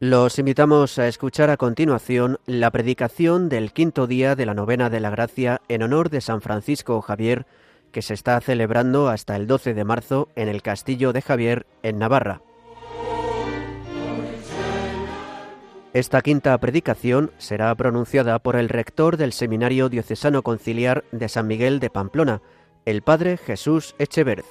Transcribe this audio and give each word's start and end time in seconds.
Los 0.00 0.38
invitamos 0.38 0.98
a 0.98 1.08
escuchar 1.08 1.50
a 1.50 1.56
continuación 1.58 2.38
la 2.46 2.70
predicación 2.70 3.50
del 3.50 3.72
quinto 3.72 4.06
día 4.06 4.34
de 4.34 4.46
la 4.46 4.54
novena 4.54 4.88
de 4.88 5.00
la 5.00 5.10
gracia 5.10 5.60
en 5.68 5.82
honor 5.82 6.08
de 6.08 6.22
San 6.22 6.40
Francisco 6.40 7.00
Javier, 7.02 7.46
que 7.92 8.00
se 8.02 8.14
está 8.14 8.40
celebrando 8.40 9.08
hasta 9.08 9.36
el 9.36 9.46
12 9.46 9.74
de 9.74 9.84
marzo 9.84 10.28
en 10.36 10.48
el 10.48 10.62
Castillo 10.62 11.12
de 11.12 11.22
Javier, 11.22 11.66
en 11.82 11.98
Navarra. 11.98 12.40
Esta 15.94 16.22
quinta 16.22 16.56
predicación 16.56 17.32
será 17.36 17.74
pronunciada 17.74 18.38
por 18.38 18.56
el 18.56 18.70
rector 18.70 19.18
del 19.18 19.34
Seminario 19.34 19.90
Diocesano 19.90 20.42
Conciliar 20.42 21.04
de 21.12 21.28
San 21.28 21.46
Miguel 21.46 21.80
de 21.80 21.90
Pamplona, 21.90 22.40
el 22.86 23.02
padre 23.02 23.36
Jesús 23.36 23.94
Echeverz. 23.98 24.46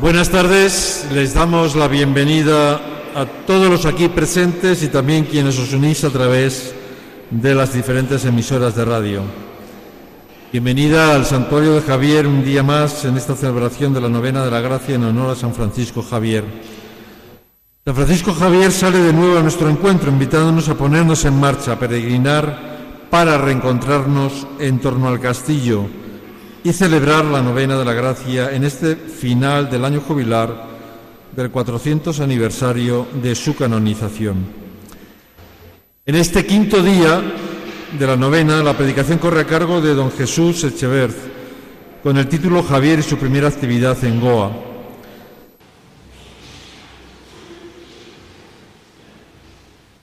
Buenas 0.00 0.28
tardes, 0.30 1.06
les 1.12 1.34
damos 1.34 1.76
la 1.76 1.86
bienvenida 1.86 2.93
a 3.14 3.26
todos 3.46 3.70
los 3.70 3.86
aquí 3.86 4.08
presentes 4.08 4.82
y 4.82 4.88
también 4.88 5.24
quienes 5.24 5.56
os 5.58 5.72
unís 5.72 6.02
a 6.02 6.10
través 6.10 6.74
de 7.30 7.54
las 7.54 7.72
diferentes 7.72 8.24
emisoras 8.24 8.74
de 8.74 8.84
radio. 8.84 9.22
Bienvenida 10.52 11.14
al 11.14 11.24
Santuario 11.24 11.74
de 11.74 11.82
Javier 11.82 12.26
un 12.26 12.44
día 12.44 12.64
más 12.64 13.04
en 13.04 13.16
esta 13.16 13.36
celebración 13.36 13.94
de 13.94 14.00
la 14.00 14.08
novena 14.08 14.44
de 14.44 14.50
la 14.50 14.60
gracia 14.60 14.96
en 14.96 15.04
honor 15.04 15.30
a 15.30 15.36
San 15.36 15.54
Francisco 15.54 16.02
Javier. 16.02 16.44
San 17.84 17.94
Francisco 17.94 18.34
Javier 18.34 18.72
sale 18.72 18.98
de 18.98 19.12
nuevo 19.12 19.38
a 19.38 19.42
nuestro 19.42 19.68
encuentro, 19.68 20.10
invitándonos 20.10 20.68
a 20.68 20.74
ponernos 20.74 21.24
en 21.24 21.38
marcha, 21.38 21.72
a 21.72 21.78
peregrinar 21.78 23.06
para 23.10 23.38
reencontrarnos 23.38 24.46
en 24.58 24.80
torno 24.80 25.06
al 25.06 25.20
castillo 25.20 25.86
y 26.64 26.72
celebrar 26.72 27.24
la 27.26 27.42
novena 27.42 27.78
de 27.78 27.84
la 27.84 27.92
gracia 27.92 28.50
en 28.52 28.64
este 28.64 28.96
final 28.96 29.70
del 29.70 29.84
año 29.84 30.00
jubilar 30.00 30.73
del 31.34 31.50
400 31.50 32.20
aniversario 32.20 33.06
de 33.22 33.34
su 33.34 33.56
canonización. 33.56 34.46
En 36.06 36.14
este 36.14 36.46
quinto 36.46 36.82
día 36.82 37.22
de 37.98 38.06
la 38.06 38.16
novena, 38.16 38.62
la 38.62 38.76
predicación 38.76 39.18
corre 39.18 39.40
a 39.40 39.46
cargo 39.46 39.80
de 39.80 39.94
don 39.94 40.12
Jesús 40.12 40.62
Echeverz, 40.64 41.16
con 42.02 42.18
el 42.18 42.28
título 42.28 42.62
Javier 42.62 42.98
y 42.98 43.02
su 43.02 43.16
primera 43.16 43.48
actividad 43.48 44.02
en 44.04 44.20
Goa. 44.20 44.52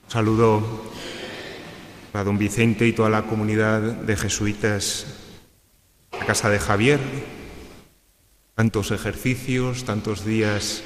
Saludo 0.08 0.62
a 2.14 2.24
don 2.24 2.38
Vicente 2.38 2.86
y 2.88 2.94
toda 2.94 3.10
la 3.10 3.24
comunidad 3.24 3.82
de 3.82 4.18
jesuitas 4.18 5.06
la 6.20 6.26
casa 6.26 6.50
de 6.50 6.60
Javier, 6.60 7.00
tantos 8.56 8.92
ejercicios, 8.92 9.86
tantos 9.86 10.26
días 10.26 10.84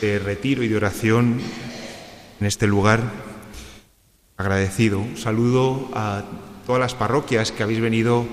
de 0.00 0.18
retiro 0.18 0.62
y 0.62 0.68
de 0.68 0.76
oración 0.76 1.40
en 2.40 2.46
este 2.46 2.66
lugar. 2.66 3.00
Agradecido. 4.36 5.04
Saludo 5.16 5.88
a 5.94 6.24
todas 6.66 6.80
las 6.80 6.94
parroquias 6.94 7.52
que 7.52 7.62
habéis 7.62 7.80
venido 7.80 8.26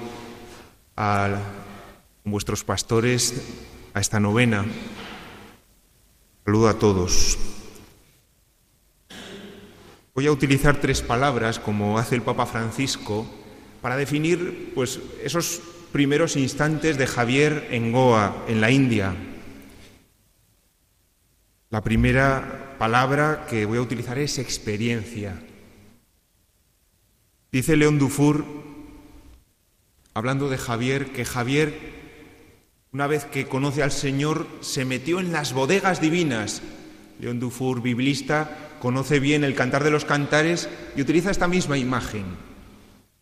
a 0.98 1.38
vuestros 2.24 2.64
pastores 2.64 3.42
a 3.94 4.00
esta 4.00 4.20
novena. 4.20 4.66
Saludo 6.46 6.68
a 6.68 6.78
todos. 6.78 7.38
Voy 10.14 10.28
a 10.28 10.32
utilizar 10.32 10.80
tres 10.80 11.02
palabras, 11.02 11.60
como 11.60 11.98
hace 11.98 12.16
el 12.16 12.22
Papa 12.22 12.46
Francisco, 12.46 13.26
para 13.82 13.98
definir 13.98 14.72
pues, 14.76 15.00
esos 15.24 15.62
primeros 15.92 16.36
instantes 16.36 16.98
de 16.98 17.08
Javier 17.08 17.68
en 17.72 17.92
Goa, 17.92 18.44
en 18.48 18.62
la 18.62 18.70
India. 18.72 19.16
La 21.74 21.82
primera 21.82 22.76
palabra 22.78 23.48
que 23.50 23.66
voy 23.66 23.80
a 23.80 23.82
utilizar 23.82 24.20
es 24.20 24.38
experiencia. 24.38 25.42
Dice 27.52 27.76
León 27.76 27.98
Dufour, 27.98 28.46
hablando 30.14 30.50
de 30.50 30.60
Javier, 30.60 31.08
que 31.14 31.26
Javier, 31.26 31.74
una 32.92 33.08
vez 33.08 33.26
que 33.26 33.48
conoce 33.48 33.82
al 33.82 33.92
Señor, 33.92 34.46
se 34.62 34.86
metió 34.86 35.20
en 35.20 35.32
las 35.32 35.54
bodegas 35.54 36.00
divinas. 36.00 36.62
León 37.20 37.40
Dufour, 37.40 37.82
biblista, 37.82 38.76
conoce 38.80 39.20
bien 39.20 39.44
el 39.44 39.56
cantar 39.56 39.84
de 39.84 39.90
los 39.90 40.06
cantares 40.06 40.70
y 40.96 41.02
utiliza 41.02 41.32
esta 41.32 41.48
misma 41.48 41.80
imagen. 41.80 42.26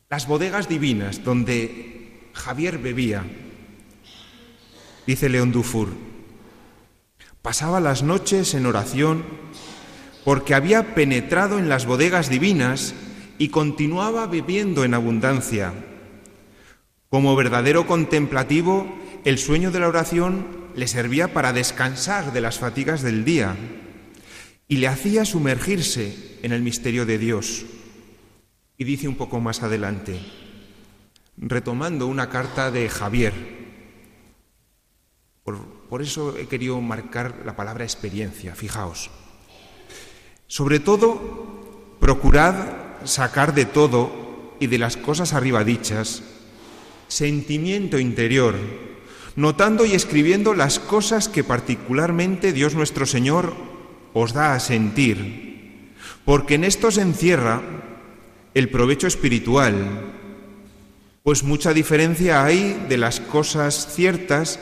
Las 0.09 0.27
bodegas 0.27 0.67
divinas, 0.67 1.23
donde 1.23 2.27
Javier 2.33 2.79
bebía. 2.79 3.23
Dice 5.07 5.29
León 5.29 5.53
Dufour, 5.53 6.10
pasaba 7.41 7.79
las 7.79 8.03
noches 8.03 8.53
en 8.53 8.65
oración 8.65 9.23
porque 10.23 10.53
había 10.53 10.93
penetrado 10.93 11.57
en 11.57 11.69
las 11.69 11.85
bodegas 11.85 12.29
divinas 12.29 12.93
y 13.37 13.49
continuaba 13.49 14.27
bebiendo 14.27 14.83
en 14.83 14.93
abundancia. 14.93 15.73
Como 17.09 17.35
verdadero 17.35 17.87
contemplativo, 17.87 18.87
el 19.25 19.37
sueño 19.37 19.71
de 19.71 19.79
la 19.79 19.87
oración 19.87 20.45
le 20.75 20.87
servía 20.87 21.33
para 21.33 21.53
descansar 21.53 22.33
de 22.33 22.41
las 22.41 22.59
fatigas 22.59 23.01
del 23.01 23.25
día 23.25 23.55
y 24.67 24.77
le 24.77 24.87
hacía 24.87 25.25
sumergirse 25.25 26.37
en 26.43 26.51
el 26.51 26.61
misterio 26.61 27.05
de 27.05 27.17
Dios. 27.17 27.65
Y 28.77 28.83
dice 28.83 29.07
un 29.07 29.15
poco 29.15 29.39
más 29.39 29.63
adelante, 29.63 30.19
retomando 31.35 32.07
una 32.07 32.29
carta 32.29 32.71
de 32.71 32.87
Javier. 32.89 33.33
Por, 35.43 35.80
eso 35.99 36.37
he 36.37 36.47
querido 36.47 36.79
marcar 36.79 37.43
la 37.43 37.57
palabra 37.57 37.83
experiencia, 37.83 38.55
fijaos. 38.55 39.11
Sobre 40.47 40.79
todo, 40.79 41.97
procurad 41.99 42.55
sacar 43.03 43.53
de 43.53 43.65
todo 43.65 44.55
y 44.61 44.67
de 44.67 44.77
las 44.77 44.95
cosas 44.95 45.33
arriba 45.33 45.65
dichas 45.65 46.23
sentimiento 47.09 47.99
interior, 47.99 48.55
notando 49.35 49.83
y 49.83 49.91
escribiendo 49.91 50.53
las 50.53 50.79
cosas 50.79 51.27
que 51.27 51.43
particularmente 51.43 52.53
Dios 52.53 52.73
nuestro 52.73 53.05
Señor 53.05 53.53
os 54.13 54.31
da 54.31 54.53
a 54.53 54.61
sentir, 54.61 55.91
porque 56.23 56.55
en 56.55 56.63
esto 56.63 56.89
se 56.89 57.01
encierra 57.01 57.61
el 58.53 58.69
provecho 58.69 59.07
espiritual 59.07 60.11
pues 61.23 61.43
mucha 61.43 61.73
diferencia 61.73 62.43
hay 62.43 62.85
de 62.89 62.97
las 62.97 63.19
cosas 63.19 63.93
ciertas 63.93 64.59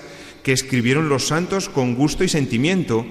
que 0.49 0.53
escribieron 0.53 1.09
los 1.09 1.27
santos 1.27 1.69
con 1.69 1.93
gusto 1.93 2.23
y 2.23 2.27
sentimiento 2.27 3.05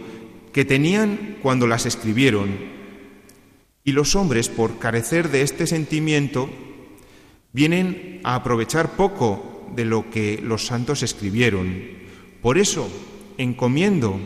que 0.52 0.64
tenían 0.64 1.36
cuando 1.40 1.68
las 1.68 1.86
escribieron. 1.86 2.50
Y 3.84 3.92
los 3.92 4.16
hombres, 4.16 4.48
por 4.48 4.80
carecer 4.80 5.30
de 5.30 5.42
este 5.42 5.68
sentimiento, 5.68 6.50
vienen 7.52 8.20
a 8.24 8.34
aprovechar 8.34 8.96
poco 8.96 9.70
de 9.76 9.84
lo 9.84 10.10
que 10.10 10.40
los 10.42 10.66
santos 10.66 11.04
escribieron. 11.04 11.76
Por 12.42 12.58
eso, 12.58 12.90
encomiendo 13.36 14.18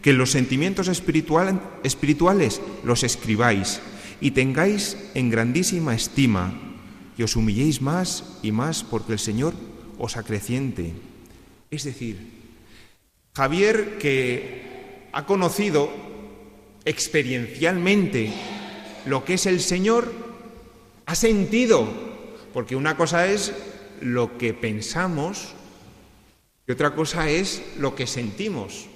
que 0.00 0.12
los 0.12 0.30
sentimientos 0.30 0.86
espirituales 0.86 2.60
los 2.84 3.02
escribáis 3.02 3.80
y 4.20 4.30
tengáis 4.30 4.96
en 5.14 5.30
grandísima 5.30 5.96
estima 5.96 6.54
y 7.18 7.24
os 7.24 7.34
humilléis 7.34 7.82
más 7.82 8.38
y 8.40 8.52
más 8.52 8.84
porque 8.84 9.14
el 9.14 9.18
Señor 9.18 9.52
os 9.98 10.16
acreciente. 10.16 10.92
Es 11.72 11.82
decir, 11.82 12.35
Javier 13.36 13.98
que 13.98 15.10
ha 15.12 15.26
conocido 15.26 15.90
experiencialmente 16.86 18.32
lo 19.04 19.26
que 19.26 19.34
es 19.34 19.44
el 19.44 19.60
Señor, 19.60 20.10
ha 21.04 21.14
sentido, 21.14 21.86
porque 22.54 22.76
una 22.76 22.96
cosa 22.96 23.26
es 23.26 23.52
lo 24.00 24.38
que 24.38 24.54
pensamos 24.54 25.52
y 26.66 26.72
otra 26.72 26.94
cosa 26.94 27.28
es 27.28 27.62
lo 27.78 27.94
que 27.94 28.06
sentimos. 28.06 28.86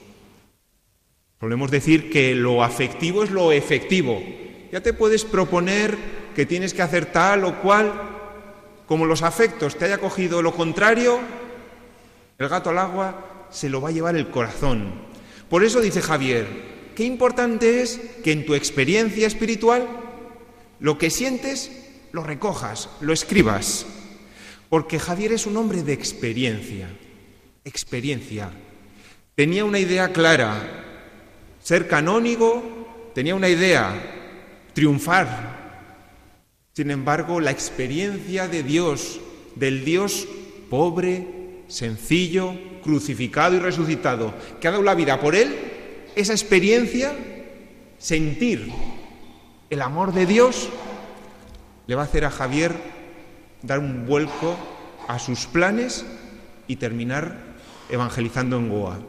Solemos 1.39 1.71
decir 1.71 2.11
que 2.11 2.35
lo 2.35 2.65
afectivo 2.65 3.23
es 3.23 3.31
lo 3.31 3.53
efectivo. 3.53 4.23
Ya 4.73 4.81
te 4.81 4.95
puedes 4.95 5.27
proponer 5.27 5.99
que 6.35 6.47
tienes 6.47 6.73
que 6.73 6.81
hacer 6.81 7.13
tal 7.13 7.45
o 7.45 7.61
cual, 7.61 7.93
como 8.87 9.05
los 9.05 9.21
afectos 9.21 9.77
te 9.77 9.85
haya 9.85 9.99
cogido 9.99 10.41
lo 10.41 10.55
contrario, 10.55 11.21
el 12.39 12.49
gato 12.49 12.71
al 12.71 12.79
agua 12.79 13.27
se 13.51 13.69
lo 13.69 13.81
va 13.81 13.89
a 13.91 13.93
llevar 13.93 14.17
el 14.17 14.31
corazón. 14.31 14.93
Por 15.49 15.65
eso 15.65 15.81
dice 15.81 16.03
Javier, 16.03 16.47
qué 16.95 17.05
importante 17.05 17.83
es 17.83 18.01
que 18.23 18.33
en 18.33 18.47
tu 18.47 18.55
experiencia 18.55 19.27
espiritual 19.27 19.89
lo 20.79 20.99
que 20.99 21.11
sientes 21.11 21.71
lo 22.13 22.23
recojas, 22.23 22.89
lo 23.01 23.13
escribas. 23.13 23.87
Porque 24.69 24.99
Javier 24.99 25.33
es 25.33 25.47
un 25.47 25.57
hombre 25.57 25.83
de 25.83 25.93
experiencia, 25.93 26.89
experiencia. 27.65 28.51
Tenía 29.35 29.65
una 29.65 29.79
idea 29.79 30.13
clara, 30.13 31.17
ser 31.63 31.89
canónigo, 31.89 33.11
tenía 33.15 33.35
una 33.35 33.49
idea, 33.49 34.71
triunfar. 34.73 35.59
Sin 36.73 36.91
embargo, 36.91 37.41
la 37.41 37.51
experiencia 37.51 38.47
de 38.47 38.63
Dios, 38.63 39.21
del 39.57 39.85
Dios 39.85 40.29
pobre, 40.69 41.65
sencillo, 41.67 42.55
crucificado 42.83 43.57
y 43.57 43.61
resucitado, 43.61 44.35
que 44.61 44.69
ha 44.69 44.71
dado 44.71 44.83
la 44.83 44.95
vida 44.95 45.21
por 45.21 45.35
Él, 45.35 45.55
esa 46.17 46.33
experiencia, 46.33 47.13
sentir 47.99 48.73
el 49.71 49.83
amor 49.83 50.13
de 50.13 50.27
Dios, 50.27 50.69
le 51.87 51.95
va 51.95 52.03
a 52.03 52.05
hacer 52.05 52.25
a 52.25 52.31
Javier 52.31 52.75
dar 53.63 53.79
un 53.79 54.07
vuelco 54.07 54.57
a 55.09 55.19
sus 55.19 55.47
planes 55.47 56.05
y 56.67 56.77
terminar 56.77 57.37
evangelizando 57.89 58.57
en 58.57 58.69
Goa. 58.69 59.01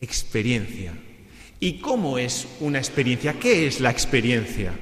Experiencia. 0.00 0.92
¿Y 1.58 1.80
cómo 1.80 2.18
es 2.18 2.46
una 2.60 2.78
experiencia? 2.78 3.34
¿Qué 3.34 3.66
es 3.66 3.80
la 3.80 3.90
experiencia? 3.90 4.72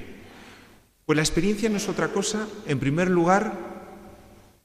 Pues 1.06 1.16
la 1.16 1.22
experiencia 1.22 1.68
no 1.68 1.76
es 1.76 1.88
otra 1.88 2.08
cosa, 2.08 2.48
en 2.66 2.80
primer 2.80 3.10
lugar, 3.10 3.74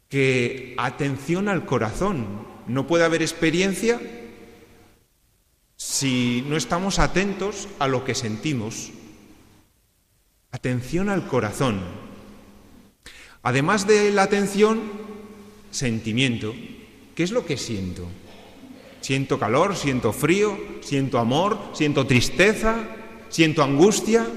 que 0.08 0.74
atención 0.78 1.50
al 1.50 1.66
corazón. 1.66 2.49
No 2.68 2.88
puede 2.88 3.06
haber 3.06 3.22
experiencia 3.22 4.00
si 5.76 6.44
no 6.48 6.58
estamos 6.58 7.00
atentos 7.00 7.68
a 7.80 7.88
lo 7.88 8.04
que 8.04 8.16
sentimos. 8.16 8.92
Atención 10.52 11.10
al 11.10 11.28
corazón. 11.28 11.82
Además 13.44 13.88
de 13.88 14.12
la 14.12 14.24
atención, 14.24 14.82
sentimiento. 15.72 16.54
¿Qué 17.16 17.24
es 17.24 17.32
lo 17.32 17.46
que 17.46 17.58
siento? 17.58 18.08
Siento 19.02 19.40
calor, 19.40 19.76
siento 19.76 20.12
frío, 20.12 20.58
siento 20.82 21.20
amor, 21.20 21.58
siento 21.74 22.06
tristeza, 22.06 22.76
siento 23.30 23.64
angustia. 23.64 24.28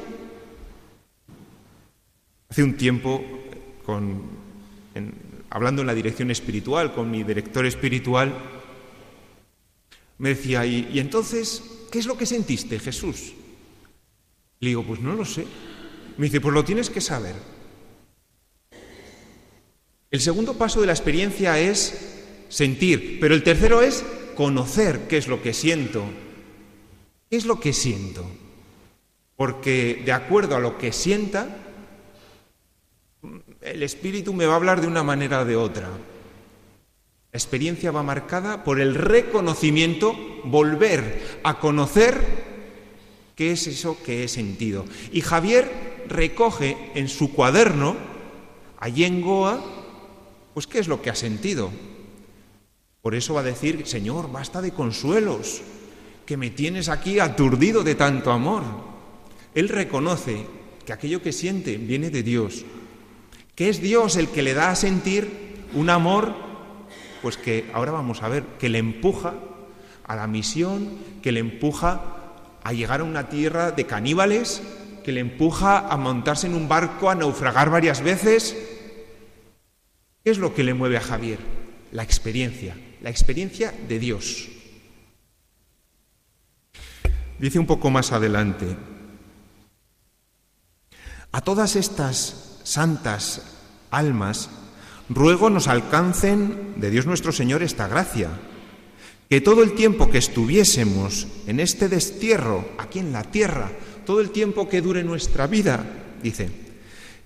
Hace 2.49 2.63
un 2.63 2.77
tiempo, 2.77 3.25
con, 3.85 4.23
hablando 5.52 5.82
en 5.82 5.87
la 5.87 5.94
dirección 5.94 6.31
espiritual 6.31 6.94
con 6.94 7.10
mi 7.10 7.25
director 7.25 7.66
espiritual, 7.66 8.32
me 10.16 10.31
decía, 10.31 10.64
¿y, 10.64 10.99
entonces 10.99 11.62
qué 11.90 11.99
es 11.99 12.06
lo 12.06 12.16
que 12.16 12.25
sentiste, 12.25 12.78
Jesús? 12.78 13.34
Le 14.60 14.70
digo, 14.70 14.82
pues 14.82 15.00
no 15.00 15.12
lo 15.12 15.26
sé. 15.26 15.44
Me 16.16 16.26
dice, 16.26 16.40
pues 16.40 16.54
lo 16.54 16.64
tienes 16.64 16.88
que 16.88 17.02
saber. 17.02 17.34
El 20.10 20.20
segundo 20.22 20.54
paso 20.54 20.81
de 20.81 20.87
la 20.87 20.94
experiencia 20.94 21.58
es 21.58 22.14
sentir, 22.49 23.19
pero 23.20 23.34
el 23.34 23.43
tercero 23.43 23.82
es 23.82 24.04
conocer 24.34 25.06
qué 25.06 25.19
es 25.19 25.28
lo 25.28 25.43
que 25.43 25.52
siento. 25.52 26.02
¿Qué 27.28 27.37
es 27.37 27.44
lo 27.44 27.60
que 27.60 27.75
siento? 27.75 28.25
Porque 29.37 30.00
de 30.02 30.12
acuerdo 30.12 30.56
a 30.56 30.60
lo 30.60 30.78
que 30.78 30.93
sienta, 30.93 31.72
el 33.61 33.83
espíritu 33.83 34.33
me 34.33 34.47
va 34.47 34.55
a 34.55 34.57
hablar 34.57 34.81
de 34.81 34.87
una 34.87 35.03
manera 35.03 35.41
o 35.41 35.45
de 35.45 35.57
otra. 35.57 35.89
La 35.89 37.39
experiencia 37.39 37.91
va 37.91 38.03
marcada 38.03 38.65
por 38.65 38.81
el 38.81 38.95
reconocimiento, 38.95 40.15
volver 40.45 41.41
a 41.45 41.59
conocer 41.59 42.21
qué 43.35 43.53
es 43.53 43.67
eso 43.67 43.97
que 44.05 44.25
he 44.25 44.29
sentido. 44.29 44.85
Y 45.13 45.21
Javier 45.21 46.05
recoge 46.09 46.77
en 46.95 47.09
su 47.09 47.33
cuaderno, 47.33 47.97
allí 48.79 49.05
en 49.05 49.23
Goa, 49.23 49.65
pues 50.53 50.67
qué 50.67 50.79
es 50.79 50.89
lo 50.89 51.01
que 51.01 51.11
ha 51.11 51.15
sentido. 51.15 51.71
Por 53.01 53.15
eso 53.15 53.35
va 53.35 53.41
a 53.41 53.45
decir, 53.45 53.87
Señor, 53.87 54.31
basta 54.31 54.61
de 54.61 54.73
consuelos, 54.73 55.63
que 56.27 56.37
me 56.37 56.51
tienes 56.51 56.89
aquí 56.89 57.19
aturdido 57.19 57.83
de 57.83 57.95
tanto 57.95 58.31
amor. 58.31 58.63
Él 59.55 59.69
reconoce 59.69 60.45
que 60.85 60.93
aquello 60.93 61.23
que 61.23 61.33
siente 61.33 61.79
viene 61.79 62.11
de 62.11 62.23
Dios 62.23 62.65
que 63.54 63.69
es 63.69 63.81
Dios 63.81 64.16
el 64.16 64.28
que 64.28 64.43
le 64.43 64.54
da 64.54 64.70
a 64.70 64.76
sentir 64.76 65.66
un 65.75 65.90
amor, 65.90 66.34
pues 67.20 67.37
que 67.37 67.70
ahora 67.72 67.93
vamos 67.93 68.22
a 68.22 68.28
ver, 68.28 68.44
que 68.58 68.69
le 68.69 68.78
empuja 68.78 69.34
a 70.04 70.16
la 70.16 70.26
misión, 70.26 70.99
que 71.22 71.32
le 71.32 71.40
empuja 71.40 72.00
a 72.62 72.72
llegar 72.72 73.00
a 73.00 73.04
una 73.04 73.28
tierra 73.28 73.70
de 73.70 73.87
caníbales, 73.87 74.62
que 75.04 75.12
le 75.12 75.20
empuja 75.20 75.78
a 75.78 75.96
montarse 75.96 76.46
en 76.46 76.54
un 76.54 76.69
barco, 76.69 77.10
a 77.10 77.14
naufragar 77.14 77.70
varias 77.70 78.02
veces. 78.02 78.56
¿Qué 80.25 80.31
es 80.31 80.38
lo 80.38 80.54
que 80.54 80.62
le 80.62 80.75
mueve 80.75 80.96
a 80.96 81.00
Javier? 81.00 81.38
La 81.90 82.02
experiencia, 82.02 82.76
la 83.02 83.10
experiencia 83.10 83.75
de 83.88 83.99
Dios. 83.99 84.49
Dice 87.38 87.58
un 87.58 87.66
poco 87.66 87.90
más 87.90 88.12
adelante, 88.12 88.76
a 91.32 91.40
todas 91.40 91.76
estas 91.76 92.51
santas 92.64 93.43
almas, 93.91 94.50
ruego 95.09 95.50
nos 95.50 95.69
alcancen 95.69 96.75
de 96.76 96.91
Dios 96.91 97.06
nuestro 97.06 97.32
Señor 97.32 97.62
esta 97.62 97.88
gracia, 97.88 98.31
que 99.29 99.41
todo 99.41 99.62
el 99.62 99.75
tiempo 99.75 100.11
que 100.11 100.19
estuviésemos 100.19 101.26
en 101.47 101.61
este 101.61 101.88
destierro, 101.88 102.69
aquí 102.79 102.99
en 102.99 103.12
la 103.12 103.23
tierra, 103.23 103.70
todo 104.05 104.20
el 104.20 104.31
tiempo 104.31 104.69
que 104.69 104.82
dure 104.82 105.05
nuestra 105.05 105.47
vida, 105.47 105.85
dice, 106.23 106.50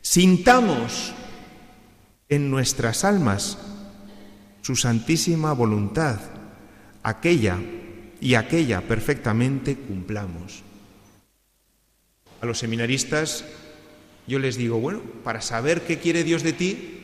sintamos 0.02 1.12
en 2.28 2.50
nuestras 2.50 3.04
almas 3.04 3.58
su 4.62 4.76
santísima 4.76 5.52
voluntad, 5.52 6.18
aquella 7.02 7.58
y 8.20 8.34
aquella 8.34 8.82
perfectamente 8.82 9.76
cumplamos. 9.76 10.62
A 12.40 12.46
los 12.46 12.58
seminaristas 12.58 13.44
yo 14.26 14.38
les 14.38 14.56
digo, 14.56 14.78
bueno, 14.78 15.00
para 15.22 15.40
saber 15.40 15.82
qué 15.82 15.98
quiere 15.98 16.24
Dios 16.24 16.42
de 16.42 16.52
ti, 16.52 16.96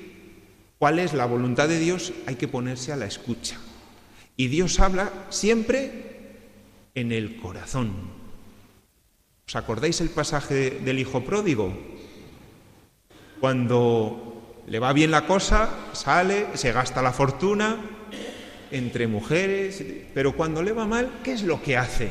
cuál 0.79 0.99
es 0.99 1.13
la 1.13 1.27
voluntad 1.27 1.69
de 1.69 1.79
Dios, 1.79 2.13
hay 2.27 2.35
que 2.35 2.49
ponerse 2.49 2.93
a 2.93 2.97
la 2.97 3.07
escucha. 3.07 3.59
Y 4.37 4.49
Dios 4.49 4.81
habla 4.81 5.13
siempre 5.31 5.93
en 6.95 7.13
el 7.13 7.37
corazón. 7.37 7.93
¿Os 9.47 9.57
acordáis 9.57 10.01
el 10.01 10.11
pasaje 10.11 10.71
del 10.71 10.99
hijo 10.99 11.25
pródigo? 11.25 11.73
Cuando 13.41 14.63
le 14.67 14.79
va 14.79 14.93
bien 14.93 15.11
la 15.11 15.27
cosa, 15.27 15.69
sale, 15.93 16.47
se 16.55 16.73
gasta 16.73 17.03
la 17.03 17.13
fortuna 17.13 17.77
entre 18.71 19.07
mujeres, 19.07 19.85
pero 20.15 20.35
cuando 20.35 20.63
le 20.63 20.73
va 20.73 20.87
mal, 20.87 21.21
¿qué 21.23 21.33
es 21.33 21.43
lo 21.43 21.63
que 21.63 21.77
hace? 21.77 22.11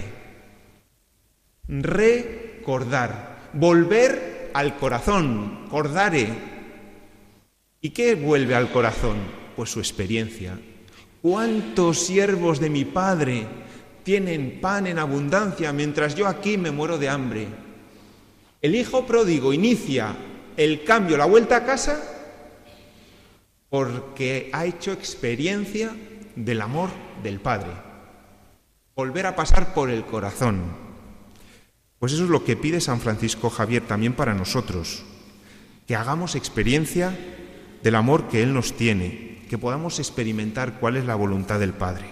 Recordar, 1.67 3.49
volver 3.53 4.30
al 4.53 4.77
corazón, 4.77 5.67
cordare. 5.69 6.29
¿Y 7.81 7.89
qué 7.91 8.15
vuelve 8.15 8.55
al 8.55 8.71
corazón? 8.71 9.17
Pues 9.55 9.69
su 9.69 9.79
experiencia. 9.79 10.59
¿Cuántos 11.21 11.99
siervos 11.99 12.59
de 12.59 12.69
mi 12.69 12.85
Padre 12.85 13.45
tienen 14.03 14.59
pan 14.59 14.87
en 14.87 14.99
abundancia 14.99 15.71
mientras 15.71 16.15
yo 16.15 16.27
aquí 16.27 16.57
me 16.57 16.71
muero 16.71 16.97
de 16.97 17.09
hambre? 17.09 17.47
El 18.61 18.75
hijo 18.75 19.05
pródigo 19.05 19.53
inicia 19.53 20.15
el 20.57 20.83
cambio, 20.83 21.17
la 21.17 21.25
vuelta 21.25 21.57
a 21.57 21.65
casa, 21.65 22.01
porque 23.69 24.49
ha 24.53 24.65
hecho 24.65 24.91
experiencia 24.91 25.95
del 26.35 26.61
amor 26.61 26.89
del 27.23 27.39
Padre. 27.39 27.71
Volver 28.95 29.25
a 29.25 29.35
pasar 29.35 29.73
por 29.73 29.89
el 29.89 30.05
corazón. 30.05 30.90
Pues 32.01 32.13
eso 32.13 32.23
es 32.23 32.31
lo 32.31 32.43
que 32.43 32.57
pide 32.57 32.81
San 32.81 32.99
Francisco 32.99 33.51
Javier 33.51 33.85
también 33.85 34.13
para 34.13 34.33
nosotros, 34.33 35.03
que 35.85 35.95
hagamos 35.95 36.33
experiencia 36.33 37.15
del 37.83 37.93
amor 37.93 38.27
que 38.27 38.41
Él 38.41 38.55
nos 38.55 38.73
tiene, 38.73 39.43
que 39.47 39.59
podamos 39.59 39.99
experimentar 39.99 40.79
cuál 40.79 40.97
es 40.97 41.05
la 41.05 41.13
voluntad 41.13 41.59
del 41.59 41.73
Padre. 41.73 42.05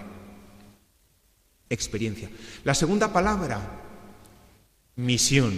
Experiencia. 1.68 2.30
La 2.62 2.74
segunda 2.74 3.12
palabra, 3.12 3.82
misión. 4.94 5.54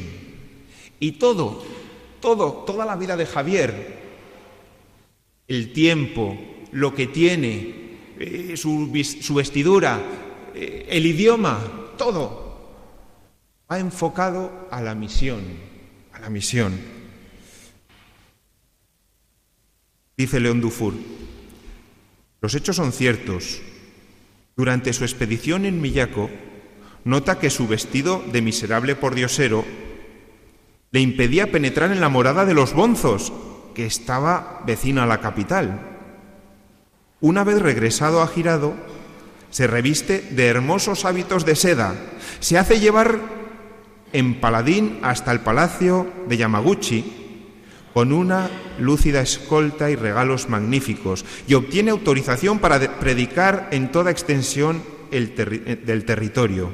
Y 0.98 1.12
todo, 1.12 1.62
todo, 2.18 2.64
toda 2.66 2.86
la 2.86 2.96
vida 2.96 3.18
de 3.18 3.26
Javier, 3.26 3.98
el 5.46 5.74
tiempo, 5.74 6.38
lo 6.70 6.94
que 6.94 7.08
tiene, 7.08 7.98
eh, 8.18 8.54
su, 8.56 8.90
vestidura, 9.34 10.00
eh, 10.54 10.86
el 10.88 11.04
idioma, 11.04 11.92
todo, 11.98 12.41
ha 13.72 13.78
enfocado 13.78 14.68
a 14.70 14.82
la 14.82 14.94
misión, 14.94 15.40
a 16.12 16.18
la 16.18 16.28
misión. 16.28 16.78
Dice 20.14 20.40
León 20.40 20.60
Dufour, 20.60 20.92
los 22.42 22.54
hechos 22.54 22.76
son 22.76 22.92
ciertos. 22.92 23.62
Durante 24.56 24.92
su 24.92 25.04
expedición 25.04 25.64
en 25.64 25.80
Millaco, 25.80 26.28
nota 27.04 27.38
que 27.38 27.48
su 27.48 27.66
vestido 27.66 28.22
de 28.30 28.42
miserable 28.42 28.94
pordiosero 28.94 29.64
le 30.90 31.00
impedía 31.00 31.50
penetrar 31.50 31.92
en 31.92 32.02
la 32.02 32.10
morada 32.10 32.44
de 32.44 32.52
los 32.52 32.74
bonzos, 32.74 33.32
que 33.74 33.86
estaba 33.86 34.62
vecina 34.66 35.04
a 35.04 35.06
la 35.06 35.22
capital. 35.22 35.80
Una 37.22 37.42
vez 37.42 37.62
regresado 37.62 38.20
a 38.20 38.28
Girado, 38.28 38.74
se 39.48 39.66
reviste 39.66 40.20
de 40.20 40.48
hermosos 40.48 41.06
hábitos 41.06 41.46
de 41.46 41.56
seda, 41.56 41.94
se 42.40 42.58
hace 42.58 42.78
llevar 42.78 43.41
en 44.12 44.40
paladín 44.40 44.98
hasta 45.02 45.32
el 45.32 45.40
palacio 45.40 46.10
de 46.28 46.36
Yamaguchi, 46.36 47.04
con 47.94 48.12
una 48.12 48.48
lúcida 48.78 49.20
escolta 49.20 49.90
y 49.90 49.96
regalos 49.96 50.48
magníficos, 50.48 51.24
y 51.46 51.54
obtiene 51.54 51.90
autorización 51.90 52.58
para 52.58 52.98
predicar 52.98 53.68
en 53.70 53.92
toda 53.92 54.10
extensión 54.10 54.82
del 55.10 56.04
territorio. 56.04 56.70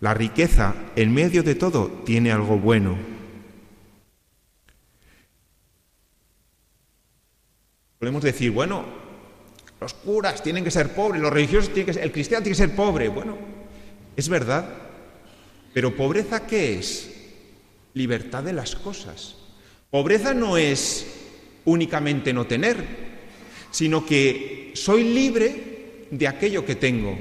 La 0.00 0.14
riqueza, 0.14 0.74
en 0.96 1.12
medio 1.12 1.42
de 1.42 1.54
todo, 1.54 1.88
tiene 2.04 2.32
algo 2.32 2.58
bueno. 2.58 2.96
Podemos 7.98 8.22
decir, 8.22 8.50
bueno, 8.50 8.84
los 9.80 9.94
curas 9.94 10.42
tienen 10.42 10.64
que 10.64 10.70
ser 10.70 10.94
pobres, 10.94 11.20
los 11.20 11.32
religiosos 11.32 11.68
tienen 11.68 11.86
que 11.86 11.94
ser, 11.94 12.02
el 12.02 12.12
cristiano 12.12 12.42
tiene 12.42 12.56
que 12.56 12.62
ser 12.62 12.76
pobre. 12.76 13.08
Bueno, 13.08 13.36
es 14.16 14.28
verdad, 14.28 14.66
pero 15.74 15.94
pobreza 15.94 16.46
¿qué 16.46 16.78
es? 16.78 17.10
Libertad 17.92 18.44
de 18.44 18.54
las 18.54 18.74
cosas. 18.76 19.36
Pobreza 19.90 20.32
no 20.32 20.56
es 20.56 21.06
únicamente 21.66 22.32
no 22.32 22.46
tener, 22.46 22.82
sino 23.70 24.06
que 24.06 24.72
soy 24.74 25.04
libre 25.04 26.06
de 26.10 26.28
aquello 26.28 26.64
que 26.64 26.76
tengo. 26.76 27.18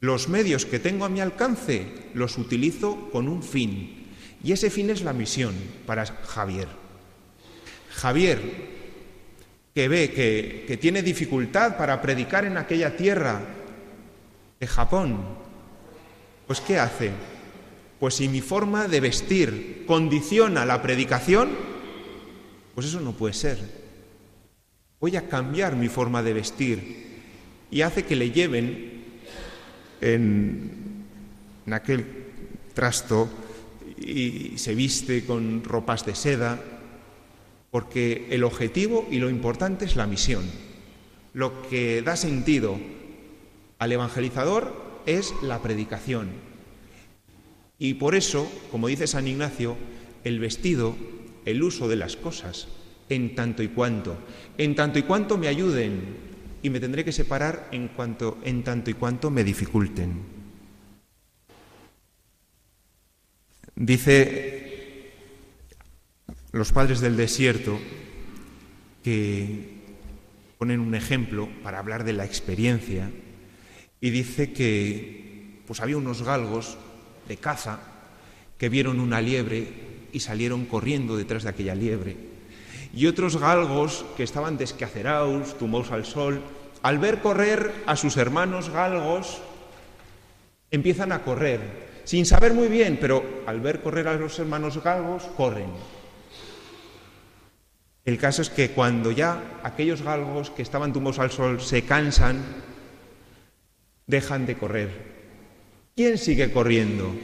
Los 0.00 0.28
medios 0.28 0.64
que 0.64 0.78
tengo 0.78 1.04
a 1.04 1.08
mi 1.08 1.20
alcance 1.20 1.86
los 2.14 2.38
utilizo 2.38 3.10
con 3.10 3.28
un 3.28 3.42
fin. 3.42 4.06
Y 4.42 4.52
ese 4.52 4.70
fin 4.70 4.88
es 4.90 5.02
la 5.02 5.12
misión 5.12 5.54
para 5.84 6.06
Javier. 6.06 6.68
Javier 7.90 8.40
que 9.74 9.88
ve 9.88 10.10
que, 10.10 10.76
tiene 10.78 11.02
dificultad 11.02 11.76
para 11.76 12.00
predicar 12.02 12.44
en 12.44 12.56
aquella 12.56 12.96
tierra 12.96 13.40
de 14.58 14.66
Japón, 14.66 15.24
pues 16.50 16.60
¿qué 16.60 16.80
hace? 16.80 17.12
Pues 18.00 18.14
si 18.14 18.28
mi 18.28 18.40
forma 18.40 18.88
de 18.88 18.98
vestir 18.98 19.84
condiciona 19.86 20.66
la 20.66 20.82
predicación, 20.82 21.48
pues 22.74 22.88
eso 22.88 22.98
no 22.98 23.12
puede 23.12 23.34
ser. 23.34 23.56
Voy 24.98 25.14
a 25.14 25.28
cambiar 25.28 25.76
mi 25.76 25.86
forma 25.86 26.24
de 26.24 26.32
vestir 26.32 27.06
y 27.70 27.82
hace 27.82 28.04
que 28.04 28.16
le 28.16 28.32
lleven 28.32 29.04
en, 30.00 31.06
en 31.66 31.72
aquel 31.72 32.04
trasto 32.74 33.28
y 33.96 34.58
se 34.58 34.74
viste 34.74 35.24
con 35.24 35.62
ropas 35.62 36.04
de 36.04 36.16
seda, 36.16 36.60
porque 37.70 38.26
el 38.30 38.42
objetivo 38.42 39.06
y 39.08 39.20
lo 39.20 39.30
importante 39.30 39.84
es 39.84 39.94
la 39.94 40.08
misión. 40.08 40.42
Lo 41.32 41.62
que 41.68 42.02
da 42.02 42.16
sentido 42.16 42.76
al 43.78 43.92
evangelizador 43.92 44.89
es 45.06 45.34
la 45.42 45.60
predicación. 45.62 46.30
Y 47.78 47.94
por 47.94 48.14
eso, 48.14 48.50
como 48.70 48.88
dice 48.88 49.06
San 49.06 49.26
Ignacio, 49.26 49.76
el 50.24 50.38
vestido, 50.38 50.96
el 51.44 51.62
uso 51.62 51.88
de 51.88 51.96
las 51.96 52.16
cosas, 52.16 52.68
en 53.08 53.34
tanto 53.34 53.62
y 53.62 53.68
cuanto, 53.68 54.18
en 54.58 54.74
tanto 54.74 54.98
y 54.98 55.02
cuanto 55.02 55.38
me 55.38 55.48
ayuden 55.48 56.16
y 56.62 56.70
me 56.70 56.80
tendré 56.80 57.04
que 57.04 57.12
separar 57.12 57.68
en 57.72 57.88
cuanto 57.88 58.38
en 58.44 58.62
tanto 58.62 58.90
y 58.90 58.94
cuanto 58.94 59.30
me 59.30 59.44
dificulten. 59.44 60.40
Dice 63.74 65.12
los 66.52 66.72
padres 66.72 67.00
del 67.00 67.16
desierto 67.16 67.78
que 69.02 69.80
ponen 70.58 70.80
un 70.80 70.94
ejemplo 70.94 71.48
para 71.62 71.78
hablar 71.78 72.04
de 72.04 72.12
la 72.12 72.24
experiencia 72.24 73.10
y 74.00 74.10
dice 74.10 74.52
que 74.52 75.60
pues 75.66 75.80
había 75.80 75.96
unos 75.96 76.22
galgos 76.22 76.78
de 77.28 77.36
caza 77.36 77.80
que 78.58 78.68
vieron 78.68 79.00
una 79.00 79.20
liebre 79.20 79.68
y 80.12 80.20
salieron 80.20 80.66
corriendo 80.66 81.16
detrás 81.16 81.44
de 81.44 81.50
aquella 81.50 81.74
liebre. 81.74 82.16
Y 82.92 83.06
otros 83.06 83.36
galgos 83.36 84.04
que 84.16 84.24
estaban 84.24 84.58
descacerados, 84.58 85.56
tumbados 85.58 85.92
al 85.92 86.04
sol, 86.04 86.42
al 86.82 86.98
ver 86.98 87.20
correr 87.20 87.72
a 87.86 87.94
sus 87.96 88.16
hermanos 88.16 88.70
galgos 88.70 89.40
empiezan 90.70 91.12
a 91.12 91.22
correr 91.22 91.60
sin 92.04 92.26
saber 92.26 92.54
muy 92.54 92.68
bien, 92.68 92.98
pero 93.00 93.24
al 93.46 93.60
ver 93.60 93.82
correr 93.82 94.08
a 94.08 94.14
los 94.14 94.38
hermanos 94.38 94.82
galgos 94.82 95.24
corren. 95.36 95.70
El 98.04 98.18
caso 98.18 98.42
es 98.42 98.50
que 98.50 98.70
cuando 98.70 99.12
ya 99.12 99.60
aquellos 99.62 100.02
galgos 100.02 100.50
que 100.50 100.62
estaban 100.62 100.92
tumbados 100.92 101.18
al 101.20 101.30
sol 101.30 101.60
se 101.60 101.82
cansan, 101.84 102.42
dejan 104.10 104.44
de 104.44 104.56
correr. 104.56 104.90
¿Quién 105.94 106.18
sigue 106.18 106.52
corriendo? 106.52 107.14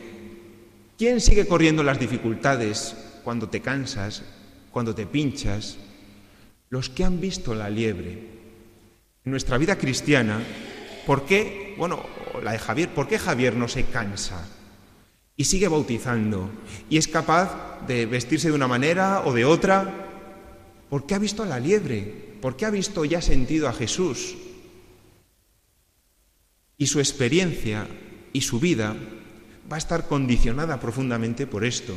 ¿Quién 0.97 1.21
sigue 1.21 1.47
corriendo 1.47 1.83
las 1.83 1.99
dificultades 1.99 2.97
cuando 3.25 3.49
te 3.49 3.61
cansas, 3.61 4.23
cuando 4.71 4.95
te 4.95 5.07
pinchas? 5.07 5.76
Los 6.71 6.88
que 6.88 7.05
han 7.05 7.21
visto 7.21 7.55
la 7.55 7.69
liebre. 7.69 8.12
En 9.25 9.31
nuestra 9.31 9.59
vida 9.59 9.76
cristiana, 9.76 10.40
¿por 11.05 11.26
qué, 11.26 11.75
bueno, 11.76 12.05
la 12.43 12.52
de 12.52 12.59
Javier, 12.59 12.88
¿por 12.90 13.09
qué 13.09 13.19
Javier 13.19 13.57
no 13.57 13.69
se 13.69 13.85
cansa? 13.85 14.47
Y 15.37 15.45
sigue 15.45 15.69
bautizando. 15.69 16.49
Y 16.88 16.97
es 16.97 17.09
capaz 17.09 17.85
de 17.87 18.07
vestirse 18.07 18.49
de 18.49 18.55
una 18.55 18.69
manera 18.69 19.23
o 19.25 19.33
de 19.33 19.45
otra, 19.45 20.07
porque 20.88 21.14
ha 21.14 21.19
visto 21.19 21.43
a 21.43 21.47
la 21.47 21.59
liebre, 21.59 22.37
porque 22.40 22.64
ha 22.64 22.71
visto 22.71 23.05
y 23.05 23.14
ha 23.14 23.23
sentido 23.23 23.69
a 23.69 23.73
Jesús. 23.73 24.37
Y 26.78 26.87
su 26.87 26.99
experiencia 27.00 27.87
y 28.33 28.42
su 28.42 28.61
vida 28.61 28.95
va 29.71 29.76
a 29.76 29.78
estar 29.78 30.06
condicionada 30.06 30.78
profundamente 30.78 31.47
por 31.47 31.64
esto. 31.64 31.95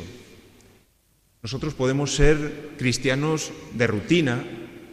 Nosotros 1.42 1.74
podemos 1.74 2.14
ser 2.14 2.70
cristianos 2.78 3.52
de 3.74 3.86
rutina, 3.86 4.44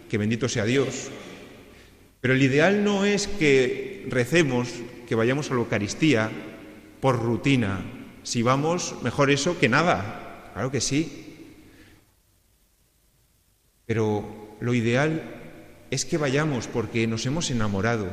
que 0.10 0.18
bendito 0.18 0.48
sea 0.48 0.66
Dios, 0.66 1.10
pero 2.22 2.34
el 2.34 2.42
ideal 2.42 2.84
no 2.84 3.06
es 3.06 3.28
que 3.28 4.06
recemos, 4.10 4.70
que 5.08 5.16
vayamos 5.16 5.50
a 5.50 5.54
la 5.54 5.62
Eucaristía 5.62 6.32
por 7.00 7.22
rutina. 7.22 7.86
Si 8.24 8.42
vamos, 8.42 8.96
mejor 9.04 9.32
eso 9.32 9.60
que 9.60 9.70
nada. 9.70 10.52
Claro 10.54 10.72
que 10.72 10.82
sí. 10.82 11.26
Pero 13.86 14.58
lo 14.60 14.74
ideal 14.74 15.24
es 15.92 16.06
que 16.06 16.18
vayamos 16.18 16.68
porque 16.68 17.08
nos 17.08 17.26
hemos 17.26 17.52
enamorado 17.52 18.10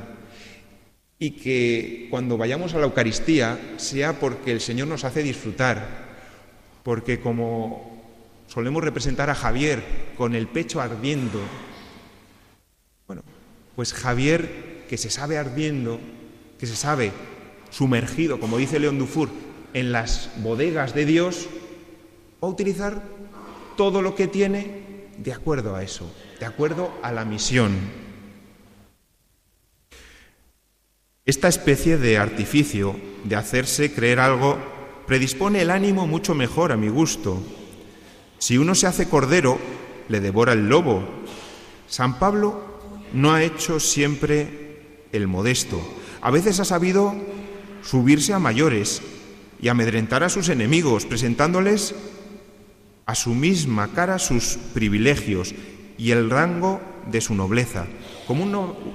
y 1.25 1.31
que 1.31 2.07
cuando 2.11 2.37
vayamos 2.37 2.75
a 2.75 2.79
la 2.79 2.85
Eucaristía 2.85 3.59
sea 3.79 4.21
porque 4.21 4.53
el 4.53 4.61
Señor 4.61 4.89
nos 4.89 5.05
hace 5.05 5.23
disfrutar, 5.23 6.05
porque 6.83 7.19
como 7.19 8.03
solemos 8.47 8.85
representar 8.85 9.31
a 9.31 9.35
Javier 9.35 9.83
con 10.19 10.35
el 10.35 10.49
pecho 10.49 10.83
ardiendo, 10.83 11.41
bueno, 13.07 13.23
pues 13.75 13.95
Javier 13.95 14.85
que 14.87 14.99
se 14.99 15.09
sabe 15.09 15.39
ardiendo, 15.39 15.99
que 16.59 16.67
se 16.67 16.77
sabe 16.77 17.11
sumergido, 17.71 18.39
como 18.39 18.59
dice 18.59 18.79
León 18.79 18.99
Dufour, 18.99 19.31
en 19.73 19.93
las 19.93 20.31
bodegas 20.43 20.95
de 20.95 21.07
Dios, 21.07 21.49
va 22.43 22.49
a 22.49 22.51
utilizar 22.51 23.03
todo 23.79 24.03
lo 24.03 24.15
que 24.15 24.27
tiene 24.27 25.07
de 25.17 25.33
acuerdo 25.33 25.75
a 25.75 25.83
eso, 25.83 26.07
de 26.39 26.45
acuerdo 26.45 26.93
a 27.03 27.13
la 27.13 27.25
misión. 27.25 28.04
Esta 31.27 31.49
especie 31.49 31.97
de 31.97 32.19
artificio 32.19 33.01
de 33.25 33.37
hacerse 33.37 33.95
creer 33.95 34.21
algo 34.21 34.59
predispone 35.07 35.63
el 35.63 35.71
ánimo 35.71 36.07
mucho 36.07 36.35
mejor 36.35 36.71
a 36.71 36.77
mi 36.77 36.89
gusto. 36.89 37.43
Si 38.39 38.59
uno 38.59 38.75
se 38.75 38.87
hace 38.87 39.09
cordero, 39.09 39.59
le 40.11 40.21
devora 40.21 40.53
el 40.53 40.69
lobo. 40.69 41.03
San 41.89 42.19
Pablo 42.19 42.63
no 43.15 43.33
ha 43.33 43.43
hecho 43.43 43.81
siempre 43.81 45.07
el 45.13 45.27
modesto. 45.27 45.81
A 46.21 46.31
veces 46.31 46.61
ha 46.61 46.67
sabido 46.67 47.15
subirse 47.83 48.35
a 48.35 48.39
mayores 48.39 49.01
y 49.63 49.69
amedrentar 49.69 50.25
a 50.25 50.29
sus 50.29 50.51
enemigos, 50.51 51.07
presentándoles 51.07 51.95
a 53.07 53.15
su 53.15 53.35
misma 53.35 53.93
cara 53.95 54.19
sus 54.19 54.59
privilegios 54.75 55.55
y 55.97 56.11
el 56.11 56.29
rango 56.29 56.83
de 57.11 57.23
su 57.23 57.35
nobleza, 57.35 57.87
como, 58.27 58.45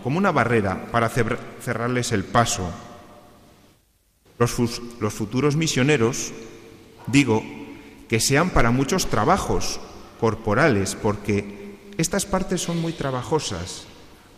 una 0.05 0.31
barrera 0.31 0.88
para 0.91 1.09
cerrarles 1.09 2.12
el 2.12 2.24
paso. 2.24 2.69
Los 4.38 5.13
futuros 5.13 5.55
misioneros, 5.55 6.31
digo, 7.07 7.43
que 8.07 8.19
sean 8.19 8.50
para 8.50 8.71
muchos 8.71 9.07
trabajos 9.07 9.79
corporales, 10.19 10.95
porque 10.95 11.77
estas 11.98 12.25
partes 12.25 12.62
son 12.62 12.81
muy 12.81 12.93
trabajosas, 12.93 13.86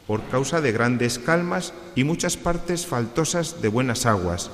por 0.08 0.24
causa 0.24 0.62
de 0.62 0.72
grandes 0.72 1.20
calmas 1.20 1.74
y 1.96 2.04
muchas 2.04 2.36
partes 2.36 2.86
faltosas 2.86 3.62
de 3.62 3.68
buenas 3.68 4.06
aguas. 4.06 4.52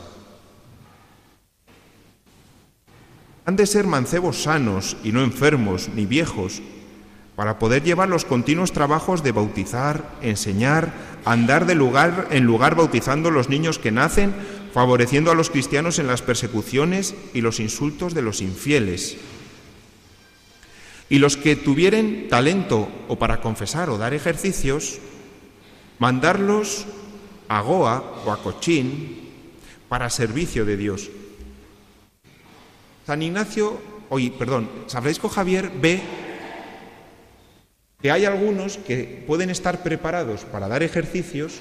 Han 3.45 3.55
de 3.55 3.65
ser 3.65 3.87
mancebos 3.87 4.43
sanos 4.43 4.97
y 5.05 5.13
no 5.13 5.23
enfermos 5.23 5.87
ni 5.95 6.05
viejos, 6.05 6.61
para 7.37 7.59
poder 7.59 7.83
llevar 7.83 8.09
los 8.09 8.25
continuos 8.25 8.71
trabajos 8.71 9.21
de 9.21 9.31
bautizar, 9.31 10.17
enseñar, 10.23 10.91
andar 11.23 11.67
de 11.67 11.75
lugar 11.75 12.29
en 12.31 12.45
lugar 12.45 12.73
bautizando 12.73 13.29
los 13.29 13.47
niños 13.47 13.77
que 13.77 13.91
nacen, 13.91 14.33
favoreciendo 14.73 15.29
a 15.29 15.35
los 15.35 15.51
cristianos 15.51 15.99
en 15.99 16.07
las 16.07 16.23
persecuciones 16.23 17.13
y 17.35 17.41
los 17.41 17.59
insultos 17.59 18.15
de 18.15 18.23
los 18.23 18.41
infieles. 18.41 19.17
Y 21.09 21.19
los 21.19 21.37
que 21.37 21.55
tuvieren 21.55 22.27
talento 22.27 22.89
o 23.07 23.19
para 23.19 23.39
confesar 23.39 23.91
o 23.91 23.99
dar 23.99 24.15
ejercicios, 24.15 24.97
mandarlos 25.99 26.87
a 27.49 27.61
Goa 27.61 28.23
o 28.25 28.31
a 28.31 28.41
Cochín 28.41 29.29
para 29.87 30.09
servicio 30.09 30.65
de 30.65 30.75
Dios. 30.75 31.11
San 33.05 33.21
Ignacio, 33.21 33.79
hoy, 34.09 34.31
perdón, 34.31 34.67
San 34.87 35.03
Francisco 35.03 35.29
Javier 35.29 35.71
ve 35.79 36.25
que 38.01 38.11
hay 38.11 38.25
algunos 38.25 38.77
que 38.77 39.23
pueden 39.25 39.49
estar 39.49 39.81
preparados 39.81 40.41
para 40.45 40.67
dar 40.67 40.83
ejercicios 40.83 41.59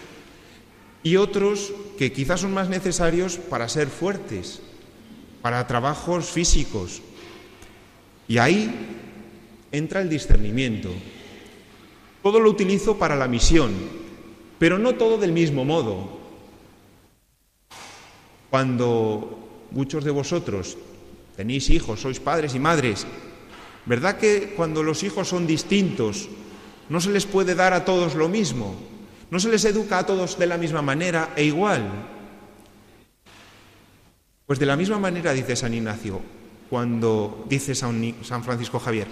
y 1.03 1.17
otros 1.17 1.73
que 1.99 2.13
quizás 2.13 2.41
son 2.41 2.53
más 2.53 2.69
necesarios 2.69 3.39
para 3.39 3.69
ser 3.69 3.89
fuertes, 3.89 4.61
para 5.41 5.67
trabajos 5.67 6.27
físicos. 6.27 7.01
Y 8.29 8.39
ahí 8.39 8.71
entra 9.73 10.03
el 10.03 10.11
discernimiento. 10.11 10.91
Todo 12.23 12.41
lo 12.41 12.51
utilizo 12.51 12.99
para 12.99 13.17
la 13.17 13.29
misión, 13.29 13.73
pero 14.59 14.79
no 14.79 14.97
todo 14.97 15.17
del 15.17 15.33
mismo 15.33 15.65
modo. 15.65 16.19
Cuando 18.51 19.67
muchos 19.71 20.05
de 20.05 20.11
vosotros 20.11 20.77
tenéis 21.37 21.71
hijos, 21.71 22.01
sois 22.01 22.21
padres 22.21 22.55
y 22.55 22.59
madres, 22.59 23.07
¿verdad 23.87 24.19
que 24.19 24.55
cuando 24.57 24.83
los 24.83 25.03
hijos 25.03 25.29
son 25.29 25.47
distintos 25.47 26.29
no 26.89 27.01
se 27.01 27.11
les 27.11 27.27
puede 27.27 27.55
dar 27.55 27.73
a 27.73 27.85
todos 27.85 28.15
lo 28.15 28.29
mismo? 28.29 28.75
No 29.31 29.41
se 29.41 29.49
les 29.49 29.65
educa 29.65 29.99
a 29.99 30.07
todos 30.07 30.39
de 30.39 30.47
la 30.47 30.59
misma 30.59 30.83
manera 30.83 31.33
e 31.35 31.45
igual. 31.45 31.83
Pues 34.47 34.59
de 34.59 34.67
la 34.67 34.77
misma 34.77 34.99
manera 34.99 35.33
dice 35.33 35.57
San 35.57 35.75
Ignacio, 35.75 36.21
cuando 36.71 37.45
dice 37.49 37.75
San 37.75 38.45
Francisco 38.45 38.79
Javier, 38.79 39.09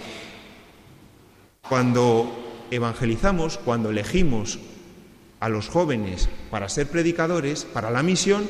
cuando 1.67 2.65
evangelizamos, 2.71 3.57
cuando 3.57 3.89
elegimos 3.89 4.59
a 5.39 5.49
los 5.49 5.67
jóvenes 5.67 6.29
para 6.49 6.69
ser 6.69 6.87
predicadores, 6.87 7.65
para 7.65 7.91
la 7.91 8.03
misión, 8.03 8.47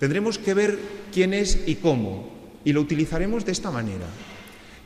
tendremos 0.00 0.38
que 0.38 0.54
ver 0.54 0.78
quién 1.12 1.32
es 1.32 1.60
y 1.66 1.76
cómo, 1.76 2.30
y 2.64 2.72
lo 2.72 2.80
utilizaremos 2.80 3.44
de 3.44 3.52
esta 3.52 3.70
manera. 3.70 4.06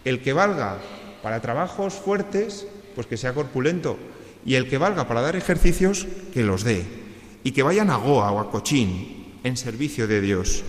El 0.05 0.23
que 0.23 0.33
valga 0.33 0.79
para 1.23 1.41
trabajos 1.41 1.95
fuertes, 1.95 2.67
pues 2.95 3.07
que 3.07 3.17
sea 3.17 3.35
corpulento, 3.35 3.99
y 4.45 4.55
el 4.55 4.69
que 4.69 4.79
valga 4.79 5.09
para 5.09 5.21
dar 5.21 5.37
ejercicios, 5.37 6.07
que 6.33 6.43
los 6.43 6.65
dé, 6.65 6.85
y 7.45 7.53
que 7.53 7.63
vayan 7.63 7.91
a 7.91 7.97
Goa 7.97 8.33
o 8.33 8.41
a 8.41 8.51
Cochín 8.51 9.39
en 9.45 9.57
servicio 9.57 10.07
de 10.07 10.21
Dios. 10.21 10.65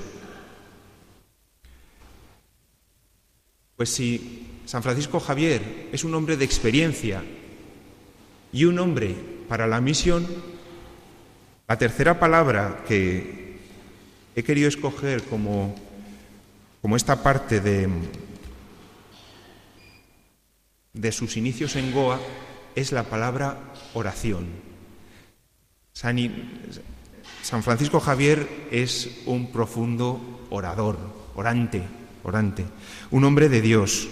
Pues 3.75 3.89
si 3.89 4.47
San 4.65 4.83
Francisco 4.83 5.19
Javier 5.19 5.89
es 5.91 6.03
un 6.03 6.13
hombre 6.13 6.37
de 6.37 6.45
experiencia 6.45 7.23
y 8.51 8.65
un 8.65 8.77
hombre 8.77 9.15
para 9.47 9.65
la 9.65 9.81
misión. 9.81 10.27
La 11.67 11.77
tercera 11.77 12.19
palabra 12.19 12.83
que 12.87 13.57
he 14.35 14.43
querido 14.43 14.67
escoger 14.67 15.23
como, 15.23 15.75
como 16.81 16.95
esta 16.95 17.23
parte 17.23 17.61
de, 17.61 17.89
de 20.99 21.11
sus 21.13 21.37
inicios 21.37 21.77
en 21.77 21.93
Goa 21.93 22.19
es 22.75 22.91
la 22.91 23.03
palabra 23.03 23.57
oración. 23.93 24.47
San, 25.93 26.17
San 27.41 27.63
Francisco 27.63 27.99
Javier 27.99 28.47
es 28.69 29.21
un 29.25 29.51
profundo 29.51 30.45
orador, 30.49 30.97
orante, 31.35 31.83
orante, 32.23 32.65
un 33.11 33.23
hombre 33.23 33.47
de 33.47 33.61
Dios 33.61 34.09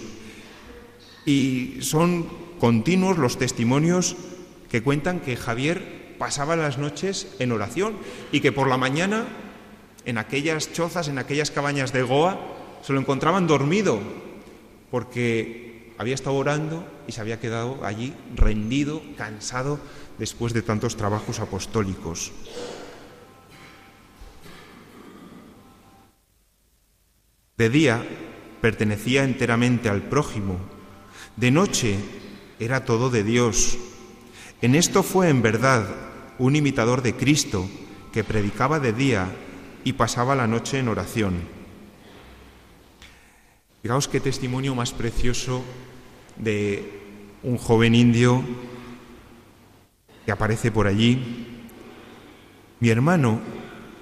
y 1.26 1.76
son 1.80 2.26
continuos 2.58 3.18
los 3.18 3.38
testimonios 3.38 4.16
que 4.70 4.82
cuentan 4.82 5.20
que 5.20 5.36
Javier 5.36 6.16
pasaba 6.18 6.56
las 6.56 6.78
noches 6.78 7.36
en 7.38 7.52
oración 7.52 7.96
y 8.32 8.40
que 8.40 8.50
por 8.50 8.66
la 8.68 8.78
mañana 8.78 9.26
en 10.06 10.16
aquellas 10.16 10.72
chozas, 10.72 11.08
en 11.08 11.18
aquellas 11.18 11.50
cabañas 11.50 11.92
de 11.92 12.02
Goa, 12.02 12.40
se 12.82 12.94
lo 12.94 13.00
encontraban 13.00 13.46
dormido 13.46 14.00
porque 14.90 15.67
había 15.98 16.14
estado 16.14 16.36
orando 16.36 16.86
y 17.06 17.12
se 17.12 17.20
había 17.20 17.40
quedado 17.40 17.84
allí 17.84 18.14
rendido, 18.34 19.02
cansado 19.16 19.78
después 20.18 20.52
de 20.52 20.62
tantos 20.62 20.96
trabajos 20.96 21.40
apostólicos. 21.40 22.32
De 27.56 27.68
día 27.68 28.06
pertenecía 28.60 29.24
enteramente 29.24 29.88
al 29.88 30.02
prójimo 30.02 30.58
de 31.38 31.52
noche 31.52 31.96
era 32.58 32.84
todo 32.84 33.10
de 33.10 33.22
Dios. 33.22 33.78
En 34.60 34.74
esto 34.74 35.04
fue 35.04 35.28
en 35.28 35.40
verdad 35.40 35.86
un 36.40 36.56
imitador 36.56 37.00
de 37.02 37.14
Cristo 37.14 37.68
que 38.12 38.24
predicaba 38.24 38.80
de 38.80 38.92
día 38.92 39.28
y 39.84 39.92
pasaba 39.92 40.34
la 40.34 40.48
noche 40.48 40.80
en 40.80 40.88
oración. 40.88 41.57
Fijaos 43.80 44.08
qué 44.08 44.18
testimonio 44.18 44.74
más 44.74 44.92
precioso 44.92 45.62
de 46.36 47.00
un 47.44 47.56
joven 47.58 47.94
indio 47.94 48.42
que 50.26 50.32
aparece 50.32 50.72
por 50.72 50.88
allí. 50.88 51.46
Mi 52.80 52.88
hermano 52.88 53.40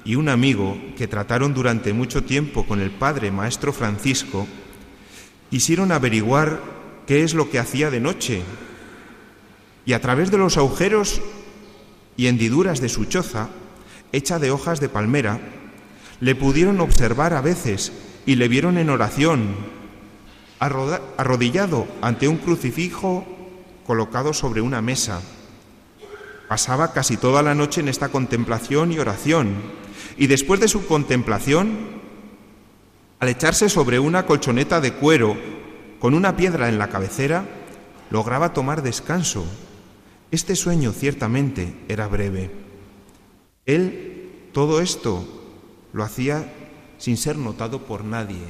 y 0.02 0.14
un 0.14 0.30
amigo 0.30 0.78
que 0.96 1.08
trataron 1.08 1.52
durante 1.52 1.92
mucho 1.92 2.24
tiempo 2.24 2.64
con 2.66 2.80
el 2.80 2.90
padre 2.90 3.30
maestro 3.30 3.70
Francisco 3.74 4.46
quisieron 5.50 5.92
averiguar 5.92 6.58
qué 7.06 7.22
es 7.22 7.34
lo 7.34 7.50
que 7.50 7.58
hacía 7.58 7.90
de 7.90 8.00
noche. 8.00 8.42
Y 9.84 9.92
a 9.92 10.00
través 10.00 10.30
de 10.30 10.38
los 10.38 10.56
agujeros 10.56 11.20
y 12.16 12.28
hendiduras 12.28 12.80
de 12.80 12.88
su 12.88 13.04
choza, 13.04 13.50
hecha 14.12 14.38
de 14.38 14.50
hojas 14.50 14.80
de 14.80 14.88
palmera, 14.88 15.38
le 16.20 16.34
pudieron 16.34 16.80
observar 16.80 17.34
a 17.34 17.42
veces 17.42 17.92
y 18.26 18.34
le 18.34 18.48
vieron 18.48 18.76
en 18.76 18.90
oración, 18.90 19.54
arrodillado 20.58 21.86
ante 22.02 22.28
un 22.28 22.38
crucifijo 22.38 23.24
colocado 23.86 24.34
sobre 24.34 24.60
una 24.60 24.82
mesa. 24.82 25.22
Pasaba 26.48 26.92
casi 26.92 27.16
toda 27.16 27.42
la 27.42 27.54
noche 27.54 27.80
en 27.80 27.88
esta 27.88 28.08
contemplación 28.08 28.92
y 28.92 28.98
oración, 28.98 29.54
y 30.16 30.26
después 30.26 30.60
de 30.60 30.68
su 30.68 30.86
contemplación, 30.86 31.96
al 33.20 33.28
echarse 33.28 33.68
sobre 33.68 33.98
una 33.98 34.26
colchoneta 34.26 34.80
de 34.80 34.92
cuero 34.92 35.36
con 36.00 36.12
una 36.12 36.36
piedra 36.36 36.68
en 36.68 36.78
la 36.78 36.88
cabecera, 36.88 37.44
lograba 38.10 38.52
tomar 38.52 38.82
descanso. 38.82 39.46
Este 40.30 40.56
sueño 40.56 40.92
ciertamente 40.92 41.74
era 41.88 42.08
breve. 42.08 42.50
Él 43.64 44.50
todo 44.52 44.80
esto 44.80 45.26
lo 45.92 46.02
hacía 46.02 46.52
sin 46.98 47.16
ser 47.16 47.36
notado 47.36 47.82
por 47.82 48.04
nadie. 48.04 48.44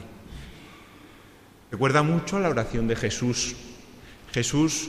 Recuerda 1.70 2.02
mucho 2.02 2.38
la 2.38 2.48
oración 2.48 2.86
de 2.86 2.96
Jesús. 2.96 3.56
Jesús 4.32 4.88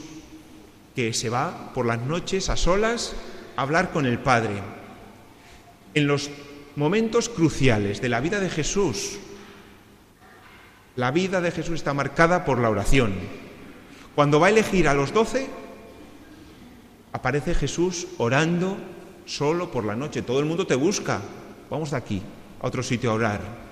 que 0.94 1.12
se 1.12 1.28
va 1.28 1.72
por 1.74 1.86
las 1.86 2.00
noches 2.00 2.50
a 2.50 2.56
solas 2.56 3.14
a 3.56 3.62
hablar 3.62 3.90
con 3.90 4.06
el 4.06 4.18
Padre. 4.18 4.62
En 5.94 6.06
los 6.06 6.30
momentos 6.76 7.28
cruciales 7.28 8.00
de 8.00 8.08
la 8.08 8.20
vida 8.20 8.40
de 8.40 8.50
Jesús, 8.50 9.18
la 10.96 11.10
vida 11.10 11.40
de 11.40 11.50
Jesús 11.50 11.76
está 11.76 11.94
marcada 11.94 12.44
por 12.44 12.58
la 12.58 12.70
oración. 12.70 13.14
Cuando 14.14 14.40
va 14.40 14.48
a 14.48 14.50
elegir 14.50 14.88
a 14.88 14.94
los 14.94 15.12
doce, 15.12 15.48
aparece 17.12 17.54
Jesús 17.54 18.06
orando 18.18 18.76
solo 19.26 19.70
por 19.70 19.84
la 19.84 19.96
noche. 19.96 20.22
Todo 20.22 20.40
el 20.40 20.46
mundo 20.46 20.66
te 20.66 20.74
busca. 20.74 21.20
Vamos 21.70 21.90
de 21.90 21.96
aquí 21.96 22.22
a 22.60 22.66
otro 22.66 22.82
sitio 22.82 23.10
a 23.10 23.14
orar. 23.14 23.68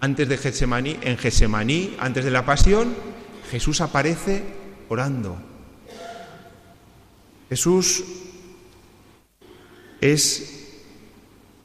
Antes 0.00 0.28
de 0.28 0.38
Getsemaní, 0.38 0.96
en 1.02 1.16
Getsemaní, 1.18 1.96
antes 1.98 2.24
de 2.24 2.30
la 2.30 2.44
pasión, 2.44 2.94
Jesús 3.50 3.80
aparece 3.80 4.44
orando. 4.88 5.36
Jesús 7.48 8.04
es 10.00 10.82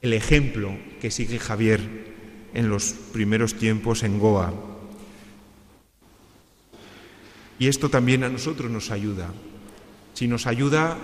el 0.01 0.13
ejemplo 0.13 0.75
que 0.99 1.11
sigue 1.11 1.39
Javier 1.39 2.13
en 2.53 2.69
los 2.69 2.93
primeros 3.11 3.55
tiempos 3.55 4.03
en 4.03 4.19
Goa. 4.19 4.53
Y 7.59 7.67
esto 7.67 7.89
también 7.89 8.23
a 8.23 8.29
nosotros 8.29 8.71
nos 8.71 8.91
ayuda. 8.91 9.31
Si 10.13 10.27
nos 10.27 10.47
ayuda 10.47 10.97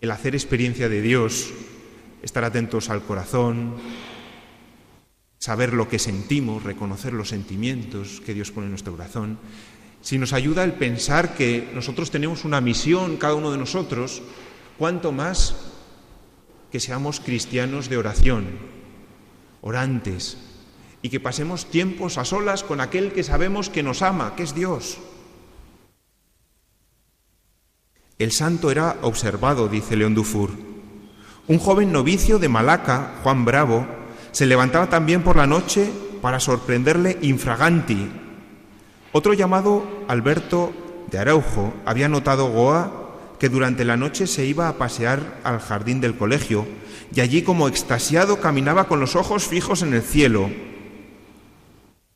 el 0.00 0.10
hacer 0.10 0.34
experiencia 0.34 0.88
de 0.88 1.02
Dios, 1.02 1.50
estar 2.22 2.44
atentos 2.44 2.90
al 2.90 3.02
corazón, 3.02 3.76
saber 5.38 5.72
lo 5.72 5.88
que 5.88 5.98
sentimos, 5.98 6.62
reconocer 6.62 7.12
los 7.12 7.30
sentimientos 7.30 8.20
que 8.24 8.34
Dios 8.34 8.50
pone 8.50 8.66
en 8.66 8.72
nuestro 8.72 8.92
corazón, 8.92 9.38
si 10.02 10.18
nos 10.18 10.32
ayuda 10.32 10.64
el 10.64 10.72
pensar 10.72 11.34
que 11.34 11.70
nosotros 11.74 12.10
tenemos 12.10 12.44
una 12.44 12.60
misión, 12.60 13.16
cada 13.16 13.34
uno 13.34 13.50
de 13.52 13.58
nosotros, 13.58 14.22
cuanto 14.78 15.12
más 15.12 15.56
que 16.70 16.80
seamos 16.80 17.20
cristianos 17.20 17.88
de 17.88 17.98
oración, 17.98 18.46
orantes, 19.60 20.38
y 21.02 21.08
que 21.08 21.20
pasemos 21.20 21.70
tiempos 21.70 22.18
a 22.18 22.24
solas 22.24 22.62
con 22.62 22.80
aquel 22.80 23.12
que 23.12 23.24
sabemos 23.24 23.70
que 23.70 23.82
nos 23.82 24.02
ama, 24.02 24.36
que 24.36 24.42
es 24.42 24.54
Dios. 24.54 24.98
El 28.18 28.32
santo 28.32 28.70
era 28.70 28.98
observado, 29.00 29.68
dice 29.68 29.96
León 29.96 30.14
Dufour. 30.14 30.69
Un 31.50 31.58
joven 31.58 31.90
novicio 31.90 32.38
de 32.38 32.48
Malaca, 32.48 33.14
Juan 33.24 33.44
Bravo, 33.44 33.84
se 34.30 34.46
levantaba 34.46 34.88
también 34.88 35.24
por 35.24 35.34
la 35.34 35.48
noche 35.48 35.90
para 36.22 36.38
sorprenderle 36.38 37.18
infraganti. 37.22 38.08
Otro 39.10 39.32
llamado 39.34 39.84
Alberto 40.06 40.72
de 41.10 41.18
Araujo 41.18 41.74
había 41.84 42.08
notado 42.08 42.52
Goa 42.52 43.16
que 43.40 43.48
durante 43.48 43.84
la 43.84 43.96
noche 43.96 44.28
se 44.28 44.46
iba 44.46 44.68
a 44.68 44.78
pasear 44.78 45.40
al 45.42 45.58
jardín 45.58 46.00
del 46.00 46.16
colegio 46.16 46.68
y 47.12 47.20
allí 47.20 47.42
como 47.42 47.66
extasiado 47.66 48.40
caminaba 48.40 48.84
con 48.84 49.00
los 49.00 49.16
ojos 49.16 49.48
fijos 49.48 49.82
en 49.82 49.92
el 49.92 50.02
cielo. 50.02 50.50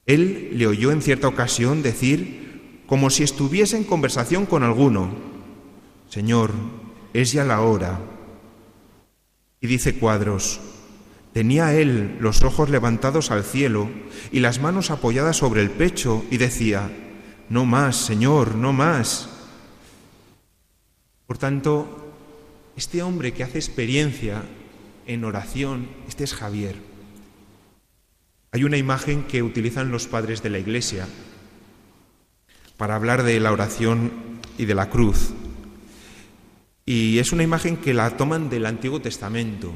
Él 0.06 0.50
le 0.52 0.68
oyó 0.68 0.92
en 0.92 1.02
cierta 1.02 1.26
ocasión 1.26 1.82
decir, 1.82 2.84
como 2.86 3.10
si 3.10 3.24
estuviese 3.24 3.76
en 3.76 3.82
conversación 3.82 4.46
con 4.46 4.62
alguno, 4.62 5.08
Señor, 6.08 6.52
es 7.12 7.32
ya 7.32 7.42
la 7.42 7.62
hora. 7.62 8.13
Y 9.64 9.66
dice 9.66 9.94
Cuadros, 9.94 10.60
tenía 11.32 11.72
él 11.72 12.18
los 12.20 12.42
ojos 12.42 12.68
levantados 12.68 13.30
al 13.30 13.44
cielo 13.44 13.88
y 14.30 14.40
las 14.40 14.60
manos 14.60 14.90
apoyadas 14.90 15.38
sobre 15.38 15.62
el 15.62 15.70
pecho 15.70 16.22
y 16.30 16.36
decía, 16.36 16.90
no 17.48 17.64
más, 17.64 17.96
Señor, 17.96 18.56
no 18.56 18.74
más. 18.74 19.30
Por 21.26 21.38
tanto, 21.38 22.12
este 22.76 23.02
hombre 23.02 23.32
que 23.32 23.42
hace 23.42 23.56
experiencia 23.56 24.42
en 25.06 25.24
oración, 25.24 25.88
este 26.06 26.24
es 26.24 26.34
Javier. 26.34 26.76
Hay 28.52 28.64
una 28.64 28.76
imagen 28.76 29.22
que 29.22 29.42
utilizan 29.42 29.90
los 29.90 30.06
padres 30.06 30.42
de 30.42 30.50
la 30.50 30.58
Iglesia 30.58 31.08
para 32.76 32.96
hablar 32.96 33.22
de 33.22 33.40
la 33.40 33.50
oración 33.50 34.12
y 34.58 34.66
de 34.66 34.74
la 34.74 34.90
cruz. 34.90 35.32
Y 36.86 37.18
es 37.18 37.32
una 37.32 37.42
imagen 37.42 37.78
que 37.78 37.94
la 37.94 38.16
toman 38.16 38.50
del 38.50 38.66
Antiguo 38.66 39.00
Testamento. 39.00 39.72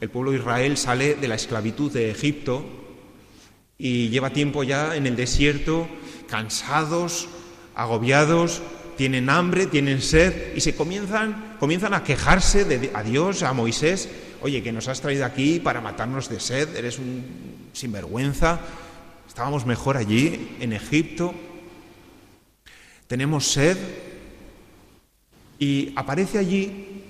El 0.00 0.10
pueblo 0.10 0.32
de 0.32 0.38
Israel 0.38 0.76
sale 0.76 1.14
de 1.14 1.28
la 1.28 1.36
esclavitud 1.36 1.92
de 1.92 2.10
Egipto 2.10 2.64
y 3.78 4.08
lleva 4.08 4.30
tiempo 4.30 4.64
ya 4.64 4.96
en 4.96 5.06
el 5.06 5.14
desierto, 5.14 5.86
cansados, 6.28 7.28
agobiados, 7.76 8.60
tienen 8.96 9.30
hambre, 9.30 9.66
tienen 9.66 10.02
sed 10.02 10.56
y 10.56 10.60
se 10.60 10.74
comienzan, 10.74 11.56
comienzan 11.60 11.94
a 11.94 12.02
quejarse 12.02 12.64
de, 12.64 12.90
a 12.92 13.04
Dios, 13.04 13.44
a 13.44 13.52
Moisés, 13.52 14.08
oye, 14.40 14.64
que 14.64 14.72
nos 14.72 14.88
has 14.88 15.00
traído 15.00 15.24
aquí 15.24 15.60
para 15.60 15.80
matarnos 15.80 16.28
de 16.28 16.40
sed, 16.40 16.74
eres 16.74 16.98
un 16.98 17.24
sinvergüenza, 17.72 18.60
estábamos 19.28 19.64
mejor 19.64 19.96
allí, 19.96 20.56
en 20.58 20.72
Egipto, 20.72 21.34
tenemos 23.06 23.46
sed 23.46 23.78
y 25.62 25.92
aparece 25.94 26.38
allí, 26.38 27.04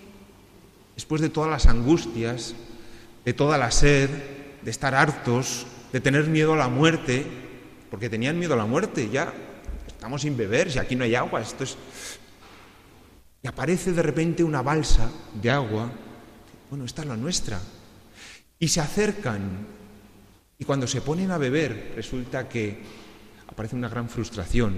después 0.94 1.22
de 1.22 1.30
todas 1.30 1.50
las 1.50 1.64
angustias, 1.64 2.54
de 3.24 3.32
toda 3.32 3.56
la 3.56 3.70
sed, 3.70 4.10
de 4.60 4.70
estar 4.70 4.94
hartos, 4.94 5.66
de 5.90 6.02
tener 6.02 6.26
miedo 6.26 6.52
a 6.52 6.56
la 6.58 6.68
muerte, 6.68 7.24
porque 7.90 8.10
tenían 8.10 8.38
miedo 8.38 8.52
a 8.52 8.58
la 8.58 8.66
muerte, 8.66 9.08
ya 9.08 9.32
estamos 9.86 10.20
sin 10.20 10.36
beber, 10.36 10.70
si 10.70 10.78
aquí 10.78 10.94
no 10.94 11.04
hay 11.04 11.14
agua, 11.14 11.40
esto 11.40 11.64
es... 11.64 11.78
Y 13.42 13.48
aparece 13.48 13.92
de 13.92 14.02
repente 14.02 14.44
una 14.44 14.60
balsa 14.60 15.10
de 15.32 15.50
agua, 15.50 15.90
bueno, 16.68 16.84
esta 16.84 17.00
es 17.00 17.08
la 17.08 17.16
nuestra. 17.16 17.58
Y 18.58 18.68
se 18.68 18.82
acercan, 18.82 19.66
y 20.58 20.64
cuando 20.66 20.86
se 20.86 21.00
ponen 21.00 21.30
a 21.30 21.38
beber, 21.38 21.94
resulta 21.96 22.50
que 22.50 22.82
aparece 23.48 23.76
una 23.76 23.88
gran 23.88 24.10
frustración, 24.10 24.76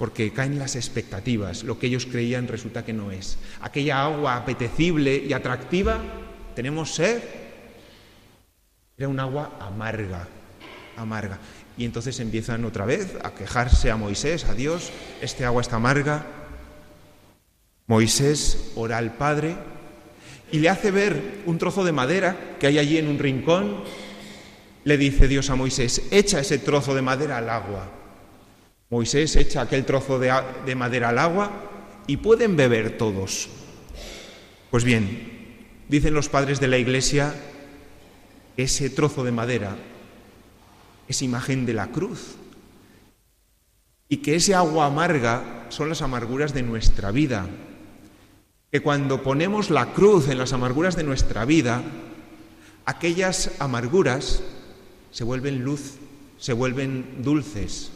porque 0.00 0.32
caen 0.32 0.58
las 0.58 0.76
expectativas, 0.76 1.62
lo 1.62 1.78
que 1.78 1.88
ellos 1.88 2.06
creían 2.06 2.48
resulta 2.48 2.86
que 2.86 2.94
no 2.94 3.12
es. 3.12 3.36
Aquella 3.60 4.02
agua 4.02 4.34
apetecible 4.34 5.14
y 5.14 5.34
atractiva, 5.34 5.98
tenemos 6.56 6.94
sed, 6.94 7.20
era 8.96 9.08
un 9.08 9.20
agua 9.20 9.58
amarga, 9.60 10.26
amarga. 10.96 11.38
Y 11.76 11.84
entonces 11.84 12.18
empiezan 12.18 12.64
otra 12.64 12.86
vez 12.86 13.14
a 13.22 13.34
quejarse 13.34 13.90
a 13.90 13.98
Moisés, 13.98 14.46
a 14.46 14.54
Dios, 14.54 14.90
este 15.20 15.44
agua 15.44 15.60
está 15.60 15.76
amarga. 15.76 16.24
Moisés 17.86 18.72
ora 18.76 18.96
al 18.96 19.12
Padre 19.18 19.54
y 20.50 20.60
le 20.60 20.70
hace 20.70 20.90
ver 20.90 21.42
un 21.44 21.58
trozo 21.58 21.84
de 21.84 21.92
madera 21.92 22.56
que 22.58 22.68
hay 22.68 22.78
allí 22.78 22.96
en 22.96 23.06
un 23.06 23.18
rincón. 23.18 23.84
Le 24.84 24.96
dice 24.96 25.28
Dios 25.28 25.50
a 25.50 25.56
Moisés, 25.56 26.04
echa 26.10 26.40
ese 26.40 26.56
trozo 26.56 26.94
de 26.94 27.02
madera 27.02 27.36
al 27.36 27.50
agua. 27.50 27.99
Moisés 28.90 29.36
echa 29.36 29.62
aquel 29.62 29.84
trozo 29.84 30.18
de, 30.18 30.34
de 30.66 30.74
madera 30.74 31.10
al 31.10 31.18
agua 31.18 31.50
y 32.08 32.16
pueden 32.16 32.56
beber 32.56 32.98
todos. 32.98 33.48
Pues 34.70 34.82
bien, 34.82 35.66
dicen 35.88 36.12
los 36.12 36.28
padres 36.28 36.58
de 36.58 36.66
la 36.66 36.76
Iglesia, 36.76 37.32
ese 38.56 38.90
trozo 38.90 39.22
de 39.22 39.30
madera 39.30 39.76
es 41.06 41.22
imagen 41.22 41.66
de 41.66 41.74
la 41.74 41.86
cruz. 41.88 42.34
Y 44.08 44.18
que 44.18 44.34
ese 44.34 44.56
agua 44.56 44.86
amarga 44.86 45.66
son 45.68 45.88
las 45.88 46.02
amarguras 46.02 46.52
de 46.52 46.62
nuestra 46.62 47.12
vida. 47.12 47.46
Que 48.72 48.80
cuando 48.80 49.22
ponemos 49.22 49.70
la 49.70 49.92
cruz 49.92 50.28
en 50.28 50.38
las 50.38 50.52
amarguras 50.52 50.96
de 50.96 51.04
nuestra 51.04 51.44
vida, 51.44 51.82
aquellas 52.86 53.52
amarguras 53.60 54.42
se 55.12 55.22
vuelven 55.22 55.62
luz, 55.62 55.94
se 56.38 56.52
vuelven 56.52 57.22
dulces. 57.22 57.92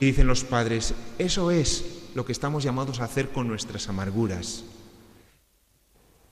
Y 0.00 0.06
dicen 0.06 0.26
los 0.26 0.44
padres, 0.44 0.94
eso 1.18 1.50
es 1.50 1.84
lo 2.14 2.24
que 2.24 2.32
estamos 2.32 2.64
llamados 2.64 3.00
a 3.00 3.04
hacer 3.04 3.30
con 3.30 3.48
nuestras 3.48 3.88
amarguras. 3.88 4.64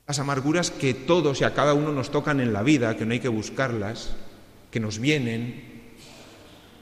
Las 0.06 0.18
amarguras 0.18 0.70
que 0.70 0.94
todos 0.94 1.40
y 1.40 1.44
a 1.44 1.54
cada 1.54 1.74
uno 1.74 1.92
nos 1.92 2.10
tocan 2.10 2.40
en 2.40 2.52
la 2.52 2.62
vida, 2.62 2.96
que 2.96 3.06
no 3.06 3.12
hay 3.12 3.20
que 3.20 3.28
buscarlas, 3.28 4.14
que 4.70 4.80
nos 4.80 4.98
vienen, 4.98 5.94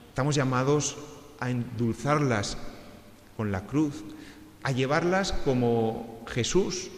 estamos 0.09 0.35
llamados 0.35 0.97
a 1.38 1.51
endulzarlas 1.51 2.57
con 3.37 3.53
la 3.53 3.66
cruz, 3.66 4.05
a 4.62 4.73
llevarlas 4.73 5.33
como 5.33 6.25
Jesús 6.29 6.90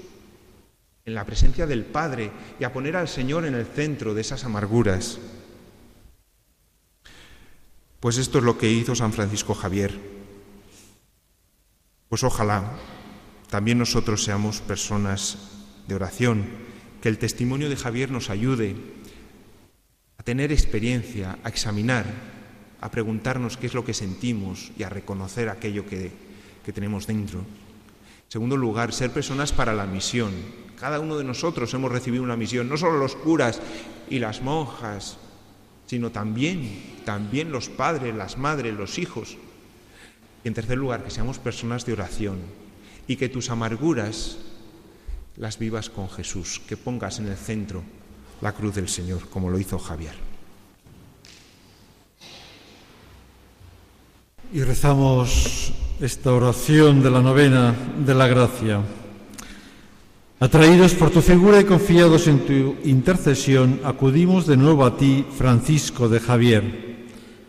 en 1.05 1.15
la 1.15 1.25
presencia 1.25 1.67
del 1.67 1.85
Padre 1.85 2.31
y 2.59 2.65
a 2.65 2.73
poner 2.73 2.97
al 2.97 3.09
Señor 3.09 3.45
en 3.45 3.55
el 3.55 3.67
centro 3.67 4.15
de 4.15 4.21
esas 4.21 4.45
amarguras. 4.45 5.19
Pues 8.03 8.19
esto 8.19 8.39
es 8.39 8.45
lo 8.45 8.59
que 8.59 8.69
hizo 8.69 8.97
San 8.97 9.13
Francisco 9.13 9.55
Javier. 9.55 9.97
Pues 12.09 12.25
ojalá 12.25 12.73
también 13.49 13.79
nosotros 13.79 14.25
seamos 14.25 14.61
personas 14.61 15.39
de 15.87 15.95
oración, 15.95 16.47
que 17.01 17.09
el 17.09 17.19
testimonio 17.19 17.69
de 17.69 17.77
Javier 17.77 18.11
nos 18.11 18.29
ayude 18.29 18.75
a 20.19 20.25
tener 20.25 20.51
experiencia, 20.51 21.39
a 21.45 21.49
examinar, 21.49 22.07
a 22.81 22.91
preguntarnos 22.91 23.57
qué 23.57 23.69
es 23.69 23.75
lo 23.75 23.85
que 23.85 23.95
sentimos 23.95 24.73
y 24.77 24.83
a 24.83 24.89
reconocer 24.89 25.49
aquello 25.49 25.87
que, 25.87 26.11
que 26.65 26.73
tenemos 26.73 27.07
dentro. 27.07 27.39
En 27.39 28.31
segundo 28.31 28.57
lugar, 28.57 28.93
ser 28.93 29.13
personas 29.13 29.53
para 29.53 29.75
la 29.75 29.87
misión. 29.87 30.33
Cada 30.77 30.99
uno 30.99 31.17
de 31.17 31.23
nosotros 31.23 31.73
hemos 31.73 31.93
recibido 31.93 32.25
una 32.25 32.37
misión, 32.37 32.69
no 32.69 32.77
solo 32.77 32.99
los 32.99 33.15
curas 33.15 33.61
y 34.11 34.19
las 34.19 34.43
monjas, 34.43 35.19
sino 35.93 36.11
también, 36.11 37.03
también 37.05 37.53
los 37.53 37.69
padres, 37.69 38.15
las 38.15 38.39
madres, 38.39 38.73
los 38.73 38.99
hijos. 38.99 39.37
Y 40.43 40.49
en 40.49 40.55
tercer 40.55 40.79
lugar, 40.79 41.05
que 41.05 41.11
seamos 41.11 41.39
personas 41.39 41.85
de 41.85 41.93
oración 41.93 42.39
y 43.07 43.17
que 43.17 43.29
tus 43.29 43.51
amarguras 43.51 44.39
las 45.37 45.59
vivas 45.59 45.91
con 45.91 46.09
Jesús, 46.09 46.63
que 46.67 46.79
pongas 46.79 47.19
en 47.19 47.27
el 47.27 47.37
centro 47.37 47.83
la 48.41 48.53
cruz 48.53 48.75
del 48.75 48.89
Señor, 48.89 49.29
como 49.29 49.51
lo 49.51 49.59
hizo 49.59 49.79
Javier. 49.79 50.15
Y 54.51 54.63
rezamos 54.63 55.75
esta 56.01 56.33
oración 56.33 57.03
de 57.03 57.11
la 57.11 57.21
novena 57.21 57.75
de 57.99 58.15
la 58.15 58.29
gracia. 58.29 58.81
Atraídos 60.43 60.95
por 60.95 61.11
tu 61.11 61.23
figura 61.23 61.61
y 61.61 61.65
confiados 61.65 62.27
en 62.27 62.41
tu 62.41 62.75
intercesión, 62.83 63.79
acudimos 63.85 64.45
de 64.45 64.57
nuevo 64.57 64.85
a 64.85 64.97
ti, 64.97 65.25
Francisco 65.39 66.09
de 66.09 66.19
Javier. 66.19 66.63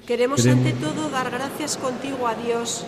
Queremos, 0.06 0.44
Queremos 0.44 0.46
ante 0.46 0.74
todo 0.74 1.10
dar 1.10 1.32
gracias 1.32 1.76
contigo 1.76 2.28
a 2.28 2.36
Dios, 2.36 2.86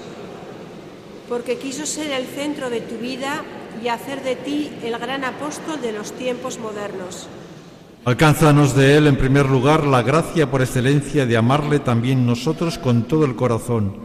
porque 1.28 1.58
quiso 1.58 1.88
ser 1.88 2.12
el 2.12 2.28
centro 2.28 2.70
de 2.70 2.82
tu 2.82 3.00
vida 3.00 3.44
y 3.84 3.88
hacer 3.88 4.22
de 4.22 4.36
ti 4.36 4.70
el 4.84 4.96
gran 5.00 5.24
apóstol 5.24 5.82
de 5.82 5.94
los 5.94 6.12
tiempos 6.12 6.60
modernos. 6.60 7.28
Alcánzanos 8.06 8.76
de 8.76 8.98
Él, 8.98 9.08
en 9.08 9.18
primer 9.18 9.50
lugar, 9.50 9.88
la 9.88 10.04
gracia 10.04 10.52
por 10.52 10.62
excelencia 10.62 11.26
de 11.26 11.36
amarle 11.36 11.80
también 11.80 12.28
nosotros 12.28 12.78
con 12.78 13.08
todo 13.08 13.26
el 13.26 13.36
corazón 13.36 13.96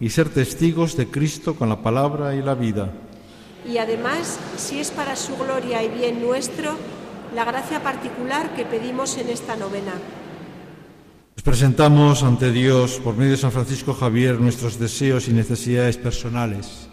y 0.00 0.08
ser 0.08 0.30
testigos 0.30 0.96
de 0.96 1.08
Cristo 1.08 1.54
con 1.54 1.68
la 1.68 1.82
palabra 1.82 2.34
y 2.34 2.40
la 2.40 2.54
vida. 2.54 2.94
Y 3.68 3.78
además, 3.78 4.38
si 4.56 4.80
es 4.80 4.90
para 4.90 5.16
su 5.16 5.36
gloria 5.36 5.82
y 5.82 5.88
bien 5.88 6.22
nuestro, 6.22 6.76
la 7.34 7.44
gracia 7.44 7.82
particular 7.82 8.54
que 8.54 8.64
pedimos 8.64 9.16
en 9.18 9.28
esta 9.28 9.56
novena. 9.56 9.92
Nos 11.36 11.42
presentamos 11.42 12.22
ante 12.22 12.50
Dios 12.52 13.00
por 13.02 13.16
medio 13.16 13.32
de 13.32 13.36
San 13.36 13.52
Francisco 13.52 13.94
Javier 13.94 14.40
nuestros 14.40 14.78
deseos 14.78 15.28
y 15.28 15.32
necesidades 15.32 15.96
personales. 15.96 16.88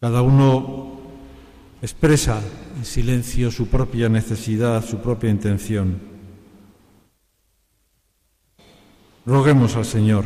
Cada 0.00 0.22
uno 0.22 1.00
expresa 1.80 2.40
en 2.76 2.84
silencio 2.84 3.50
su 3.50 3.68
propia 3.68 4.08
necesidad, 4.08 4.84
su 4.84 4.98
propia 4.98 5.30
intención. 5.30 5.98
Roguemos 9.24 9.76
al 9.76 9.84
Señor. 9.84 10.24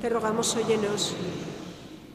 Te 0.00 0.08
rogamos, 0.08 0.56
óyenos. 0.56 1.14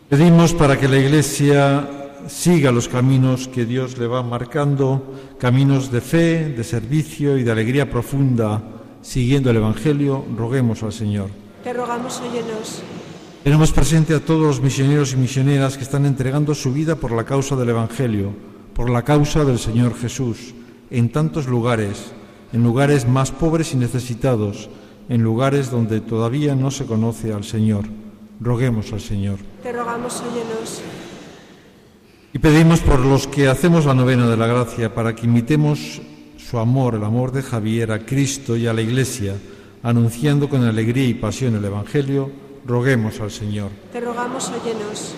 Pedimos 0.10 0.54
para 0.54 0.80
que 0.80 0.88
la 0.88 0.98
Iglesia 0.98 1.97
siga 2.28 2.72
los 2.72 2.88
caminos 2.88 3.48
que 3.48 3.66
Dios 3.66 3.98
le 3.98 4.08
va 4.08 4.24
marcando, 4.24 5.14
caminos 5.40 5.92
de 5.92 6.02
fe, 6.02 6.50
de 6.50 6.64
servicio 6.64 7.38
y 7.38 7.44
de 7.44 7.52
alegría 7.52 7.90
profunda, 7.90 8.62
siguiendo 9.02 9.50
el 9.50 9.58
Evangelio, 9.58 10.26
roguemos 10.36 10.84
al 10.84 10.94
Señor. 10.94 11.30
Te 11.64 11.74
rogamos, 11.74 12.20
óyenos. 12.22 12.82
Tenemos 13.44 13.72
presente 13.72 14.14
a 14.14 14.20
todos 14.20 14.42
los 14.42 14.62
misioneros 14.62 15.14
y 15.14 15.18
misioneras 15.18 15.78
que 15.78 15.84
están 15.84 16.06
entregando 16.06 16.54
su 16.54 16.74
vida 16.74 16.96
por 16.96 17.12
la 17.12 17.24
causa 17.24 17.56
del 17.56 17.70
Evangelio, 17.70 18.34
por 18.74 18.90
la 18.90 19.04
causa 19.04 19.46
del 19.46 19.60
Señor 19.60 19.96
Jesús, 19.96 20.54
en 20.90 21.12
tantos 21.12 21.48
lugares, 21.48 22.12
en 22.52 22.64
lugares 22.64 23.08
más 23.08 23.32
pobres 23.32 23.74
y 23.74 23.78
necesitados, 23.78 24.70
en 25.10 25.24
lugares 25.24 25.72
donde 25.72 26.02
todavía 26.02 26.56
no 26.56 26.72
se 26.72 26.86
conoce 26.86 27.32
al 27.32 27.44
Señor. 27.44 27.86
Roguemos 28.40 28.92
al 28.92 29.02
Señor. 29.02 29.40
Te 29.64 29.72
rogamos, 29.72 30.22
óyenos. 30.22 30.82
Y 32.38 32.40
pedimos 32.40 32.82
por 32.82 33.00
los 33.00 33.26
que 33.26 33.48
hacemos 33.48 33.86
la 33.86 33.96
novena 33.96 34.28
de 34.28 34.38
la 34.38 34.46
gracia 34.46 34.94
para 34.94 35.16
que 35.16 35.26
imitemos 35.26 36.00
su 36.38 36.60
amor, 36.60 36.94
el 36.94 37.04
amor 37.04 37.32
de 37.32 37.42
Javier 37.42 37.92
a 37.92 38.06
Cristo 38.06 38.56
y 38.56 38.68
a 38.68 38.74
la 38.74 38.84
Iglesia, 38.84 39.34
anunciando 39.82 40.48
con 40.48 40.64
alegría 40.64 41.08
y 41.08 41.16
pasión 41.16 41.56
el 41.56 41.66
Evangelio, 41.66 42.30
roguemos 42.64 43.20
al 43.22 43.32
Señor. 43.32 43.72
Te 43.92 44.00
rogamos, 44.02 44.52
óyenos. 44.52 45.16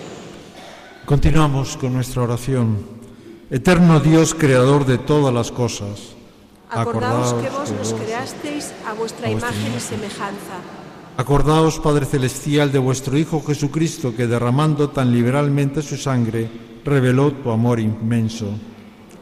Continuamos 1.04 1.76
con 1.76 1.92
nuestra 1.92 2.22
oración. 2.22 2.78
Eterno 3.50 4.00
Dios, 4.00 4.34
creador 4.34 4.86
de 4.86 4.96
todas 4.96 5.34
las 5.34 5.52
cosas. 5.52 6.16
Acordaos 6.70 7.34
que 7.34 7.50
vos 7.50 7.70
nos 7.70 7.92
creasteis 8.00 8.72
a 8.86 8.94
vuestra 8.94 9.30
imagen 9.30 9.74
y 9.76 9.80
semejanza. 9.80 10.79
Acordaos, 11.20 11.78
Padre 11.80 12.06
Celestial, 12.06 12.72
de 12.72 12.78
vuestro 12.78 13.18
Hijo 13.18 13.42
Jesucristo, 13.42 14.16
que 14.16 14.26
derramando 14.26 14.88
tan 14.88 15.12
liberalmente 15.12 15.82
su 15.82 15.98
sangre, 15.98 16.48
reveló 16.82 17.30
tu 17.32 17.50
amor 17.50 17.78
inmenso. 17.78 18.48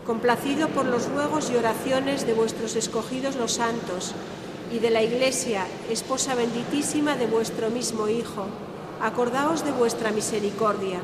Complacido 0.07 0.69
por 0.69 0.87
los 0.87 1.11
ruegos 1.11 1.51
y 1.51 1.57
oraciones 1.57 2.25
de 2.25 2.35
vuestros 2.35 2.77
escogidos 2.77 3.35
los 3.35 3.55
santos 3.55 4.15
y 4.73 4.79
de 4.79 4.91
la 4.91 5.03
Iglesia, 5.03 5.67
esposa 5.91 6.37
benditísima 6.37 7.17
de 7.17 7.27
vuestro 7.27 7.69
mismo 7.69 8.07
Hijo, 8.07 8.47
acordaos 9.03 9.65
de 9.65 9.73
vuestra 9.73 10.13
misericordia. 10.13 11.01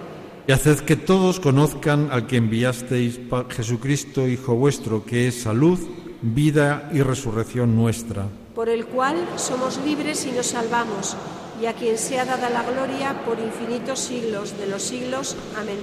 Y 0.47 0.53
haced 0.53 0.79
que 0.87 0.95
todos 0.95 1.41
conozcan 1.41 2.11
al 2.13 2.29
que 2.29 2.37
enviasteis, 2.37 3.19
Jesucristo, 3.51 4.29
Hijo 4.29 4.55
vuestro, 4.55 5.05
que 5.05 5.27
es 5.27 5.43
salud, 5.43 5.81
vida 6.23 6.89
y 6.93 7.03
resurrección 7.03 7.75
nuestra. 7.75 8.29
Por 8.55 8.69
el 8.69 8.87
cual 8.87 9.17
somos 9.37 9.79
libres 9.85 10.27
y 10.27 10.33
nos 10.33 10.47
salvamos, 10.47 11.17
y 11.61 11.67
a 11.67 11.73
quien 11.73 11.99
sea 11.99 12.25
dada 12.25 12.51
la 12.51 12.63
gloria 12.63 13.25
por 13.25 13.39
infinitos 13.39 13.99
siglos 13.99 14.57
de 14.59 14.67
los 14.67 14.83
siglos. 14.83 15.37
Amén. 15.59 15.79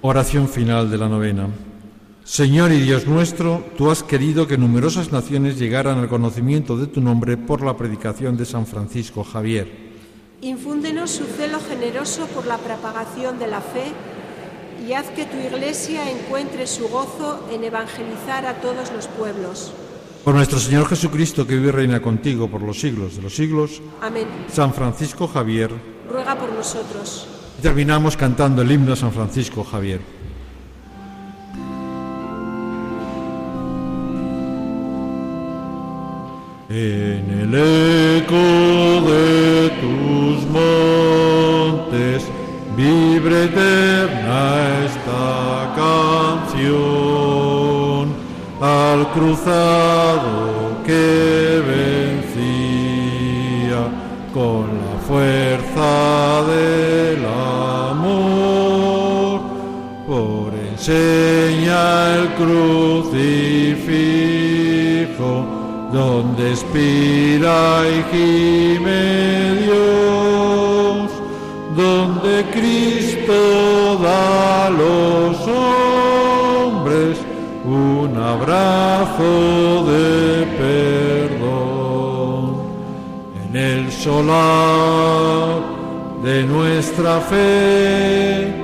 Oración 0.00 0.48
final 0.48 0.90
de 0.90 0.96
la 0.96 1.08
novena. 1.08 1.48
Señor 2.24 2.70
y 2.72 2.80
Dios 2.80 3.06
nuestro, 3.06 3.64
tú 3.76 3.90
has 3.90 4.02
querido 4.02 4.46
que 4.46 4.56
numerosas 4.56 5.12
naciones 5.12 5.58
llegaran 5.58 5.98
al 5.98 6.08
conocimiento 6.08 6.76
de 6.76 6.86
tu 6.86 7.00
nombre 7.00 7.36
por 7.36 7.62
la 7.62 7.76
predicación 7.76 8.36
de 8.36 8.46
San 8.46 8.66
Francisco 8.66 9.24
Javier. 9.24 9.90
Infúndenos 10.40 11.10
su 11.10 11.24
celo 11.24 11.58
generoso 11.60 12.26
por 12.28 12.46
la 12.46 12.56
propagación 12.56 13.38
de 13.38 13.46
la 13.48 13.60
fe 13.60 13.92
y 14.86 14.92
haz 14.94 15.10
que 15.10 15.26
tu 15.26 15.36
Iglesia 15.36 16.10
encuentre 16.10 16.66
su 16.66 16.88
gozo 16.88 17.46
en 17.52 17.64
evangelizar 17.64 18.46
a 18.46 18.60
todos 18.60 18.90
los 18.92 19.06
pueblos. 19.08 19.72
Por 20.24 20.34
nuestro 20.34 20.58
Señor 20.58 20.86
Jesucristo, 20.86 21.46
que 21.46 21.56
vive 21.56 21.68
y 21.68 21.72
reina 21.72 22.02
contigo 22.02 22.48
por 22.48 22.60
los 22.60 22.78
siglos 22.78 23.16
de 23.16 23.22
los 23.22 23.34
siglos. 23.34 23.80
Amén. 24.02 24.26
San 24.52 24.74
Francisco 24.74 25.26
Javier. 25.26 25.70
Ruega 26.10 26.36
por 26.36 26.52
nosotros. 26.52 27.26
Y 27.58 27.62
terminamos 27.62 28.16
cantando 28.16 28.60
el 28.60 28.70
himno 28.70 28.92
a 28.92 28.96
San 28.96 29.12
Francisco 29.12 29.64
Javier. 29.64 30.00
En 36.68 37.30
el 37.30 37.54
eco 38.22 38.36
de 39.10 39.70
tus 39.80 40.44
montes, 40.50 42.22
vibre 42.76 43.48
cruzado 49.12 50.82
que 50.84 51.62
vencía 51.72 53.00
con 54.32 54.66
la 54.82 54.96
fuerza 55.06 56.42
del 56.52 57.24
amor, 57.90 59.40
por 60.06 60.48
enseña 60.54 62.16
el 62.16 62.26
crucifijo 62.34 63.70
donde 65.92 66.50
expira 66.50 67.82
y 67.88 68.02
gime 68.12 69.54
Dios, 69.64 71.10
donde 71.76 72.32
Cristo 72.52 73.98
da 74.02 74.66
a 74.66 74.70
abrazo 78.30 79.84
de 79.90 80.46
perdón. 81.30 82.44
En 83.44 83.56
el 83.56 83.90
solar 83.90 85.62
de 86.22 86.44
nuestra 86.44 87.20
fe, 87.20 88.54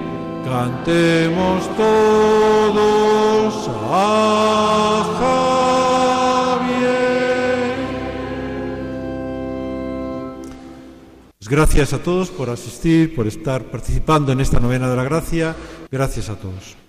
cantemos 0.44 1.68
todos 1.76 3.68
a 3.90 5.05
Javier. 6.59 6.96
Gracias 11.48 11.92
a 11.92 11.98
todos 11.98 12.31
por 12.31 12.50
asistir, 12.50 13.14
por 13.16 13.26
estar 13.26 13.64
participando 13.64 14.31
en 14.33 14.40
esta 14.40 14.61
novena 14.61 14.88
de 14.88 14.96
la 14.96 15.05
gracia. 15.05 15.57
Gracias 15.90 16.29
a 16.29 16.37
todos. 16.37 16.86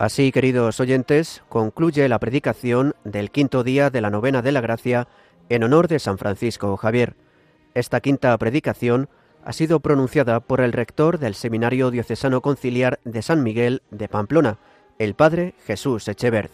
Así, 0.00 0.32
queridos 0.32 0.80
oyentes, 0.80 1.42
concluye 1.50 2.08
la 2.08 2.18
predicación 2.18 2.94
del 3.04 3.30
quinto 3.30 3.62
día 3.62 3.90
de 3.90 4.00
la 4.00 4.08
novena 4.08 4.40
de 4.40 4.50
la 4.50 4.62
gracia 4.62 5.08
en 5.50 5.62
honor 5.62 5.88
de 5.88 5.98
San 5.98 6.16
Francisco 6.16 6.74
Javier. 6.78 7.16
Esta 7.74 8.00
quinta 8.00 8.38
predicación 8.38 9.10
ha 9.44 9.52
sido 9.52 9.80
pronunciada 9.80 10.40
por 10.40 10.62
el 10.62 10.72
rector 10.72 11.18
del 11.18 11.34
Seminario 11.34 11.90
Diocesano 11.90 12.40
Conciliar 12.40 12.98
de 13.04 13.20
San 13.20 13.42
Miguel 13.42 13.82
de 13.90 14.08
Pamplona, 14.08 14.56
el 14.98 15.12
padre 15.12 15.52
Jesús 15.66 16.08
Echevert. 16.08 16.50